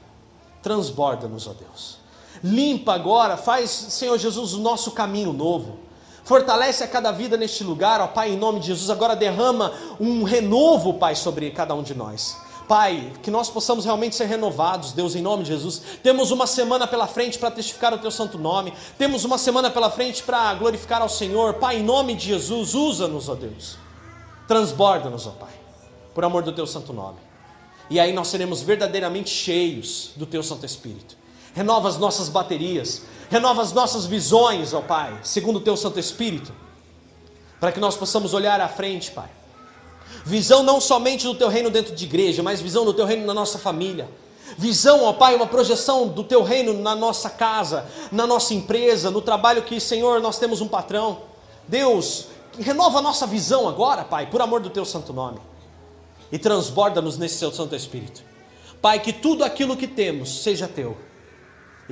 transborda-nos, 0.61 1.47
ó 1.47 1.53
Deus. 1.53 1.99
Limpa 2.43 2.95
agora, 2.95 3.37
faz, 3.37 3.71
Senhor 3.71 4.19
Jesus, 4.19 4.55
o 4.55 4.59
nosso 4.59 4.91
caminho 4.91 5.33
novo. 5.33 5.92
Fortalece 6.25 6.85
a 6.85 6.89
cada 6.89 7.11
vida 7.11 7.37
neste 7.37 7.65
lugar, 7.65 8.01
ó 8.01 8.07
Pai, 8.07 8.31
em 8.31 8.37
nome 8.37 8.61
de 8.61 8.69
Jesus. 8.69 8.91
Agora 8.91 9.17
derrama 9.17 9.73
um 9.99 10.23
renovo, 10.23 10.95
Pai, 10.95 11.17
sobre 11.17 11.51
cada 11.51 11.75
um 11.75 11.83
de 11.83 11.95
nós. 11.95 12.37
Pai, 12.69 13.13
que 13.23 13.31
nós 13.31 13.51
possamos 13.51 13.85
realmente 13.85 14.15
ser 14.15 14.27
renovados, 14.27 14.93
Deus, 14.93 15.17
em 15.17 15.21
nome 15.21 15.43
de 15.43 15.49
Jesus. 15.51 15.83
Temos 16.03 16.31
uma 16.31 16.47
semana 16.47 16.87
pela 16.87 17.07
frente 17.07 17.39
para 17.39 17.51
testificar 17.51 17.93
o 17.93 17.99
Teu 17.99 18.11
santo 18.11 18.39
nome. 18.39 18.73
Temos 18.97 19.25
uma 19.25 19.37
semana 19.37 19.69
pela 19.69 19.91
frente 19.91 20.23
para 20.23 20.55
glorificar 20.55 21.03
ao 21.03 21.09
Senhor. 21.09 21.55
Pai, 21.55 21.79
em 21.79 21.83
nome 21.83 22.15
de 22.15 22.27
Jesus, 22.27 22.75
usa-nos, 22.75 23.29
ó 23.29 23.35
Deus. 23.35 23.77
Transborda-nos, 24.47 25.27
ó 25.27 25.31
Pai, 25.31 25.53
por 26.15 26.25
amor 26.25 26.43
do 26.43 26.53
teu 26.53 26.67
santo 26.67 26.93
nome. 26.93 27.19
E 27.91 28.01
aí 28.01 28.13
nós 28.13 28.29
seremos 28.29 28.63
verdadeiramente 28.63 29.29
cheios 29.29 30.13
do 30.17 30.25
teu 30.25 30.43
Santo 30.43 30.65
Espírito. 30.65 31.17
Renova 31.55 31.89
as 31.89 31.99
nossas 31.99 32.29
baterias, 32.29 33.03
renova 33.31 33.63
as 33.63 33.73
nossas 33.73 34.07
visões, 34.07 34.73
ó 34.73 34.81
Pai, 34.81 35.19
segundo 35.23 35.57
o 35.57 35.61
teu 35.61 35.77
Santo 35.77 36.01
Espírito, 36.01 36.53
para 37.61 37.71
que 37.71 37.81
nós 37.81 37.95
possamos 37.95 38.33
olhar 38.33 38.61
à 38.61 38.69
frente, 38.69 39.11
Pai. 39.11 39.31
Visão 40.25 40.63
não 40.63 40.81
somente 40.81 41.25
do 41.27 41.35
teu 41.35 41.49
reino 41.49 41.71
dentro 41.71 41.95
de 41.95 42.05
igreja, 42.05 42.43
mas 42.43 42.61
visão 42.61 42.85
do 42.85 42.95
teu 42.95 43.05
reino 43.05 43.27
na 43.27 43.35
nossa 43.35 43.59
família. 43.59 44.09
Visão, 44.57 45.05
ó 45.05 45.13
Pai, 45.13 45.35
uma 45.35 45.47
projeção 45.47 46.09
do 46.09 46.25
teu 46.25 46.43
reino 46.43 46.75
na 46.75 46.95
nossa 46.95 47.29
casa, 47.29 47.87
na 48.11 48.27
nossa 48.27 48.55
empresa, 48.55 49.11
no 49.11 49.21
trabalho 49.21 49.63
que, 49.63 49.81
Senhor, 49.81 50.21
nós 50.21 50.39
temos 50.39 50.61
um 50.61 50.69
patrão. 50.69 51.23
Deus, 51.67 52.27
renova 52.59 52.99
a 52.99 53.03
nossa 53.03 53.27
visão 53.27 53.69
agora, 53.69 54.05
Pai, 54.05 54.27
por 54.27 54.41
amor 54.41 54.61
do 54.61 54.71
teu 54.71 54.85
santo 54.85 55.13
nome. 55.13 55.39
E 56.31 56.39
transborda-nos 56.39 57.19
nesse 57.19 57.37
seu 57.37 57.53
Santo 57.53 57.75
Espírito. 57.75 58.23
Pai, 58.81 59.01
que 59.01 59.13
tudo 59.13 59.45
aquilo 59.45 59.77
que 59.77 59.87
temos 59.87 60.43
seja 60.43 60.67
teu. 60.67 60.97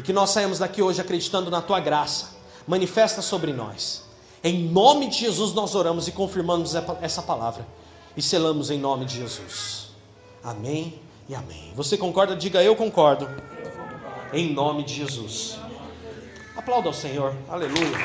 E 0.00 0.02
que 0.02 0.14
nós 0.14 0.30
saímos 0.30 0.58
daqui 0.58 0.80
hoje 0.80 0.98
acreditando 0.98 1.50
na 1.50 1.60
tua 1.60 1.78
graça. 1.78 2.30
Manifesta 2.66 3.20
sobre 3.20 3.52
nós. 3.52 4.02
Em 4.42 4.66
nome 4.66 5.10
de 5.10 5.18
Jesus 5.18 5.52
nós 5.52 5.74
oramos 5.74 6.08
e 6.08 6.12
confirmamos 6.12 6.74
essa 7.02 7.20
palavra. 7.20 7.66
E 8.16 8.22
selamos 8.22 8.70
em 8.70 8.78
nome 8.78 9.04
de 9.04 9.16
Jesus. 9.16 9.88
Amém 10.42 10.98
e 11.28 11.34
amém. 11.34 11.74
Você 11.76 11.98
concorda? 11.98 12.34
Diga 12.34 12.62
eu 12.62 12.74
concordo. 12.74 13.28
Em 14.32 14.54
nome 14.54 14.84
de 14.84 14.94
Jesus. 14.94 15.58
Aplauda 16.56 16.88
ao 16.88 16.94
Senhor. 16.94 17.34
Aleluia. 17.46 17.98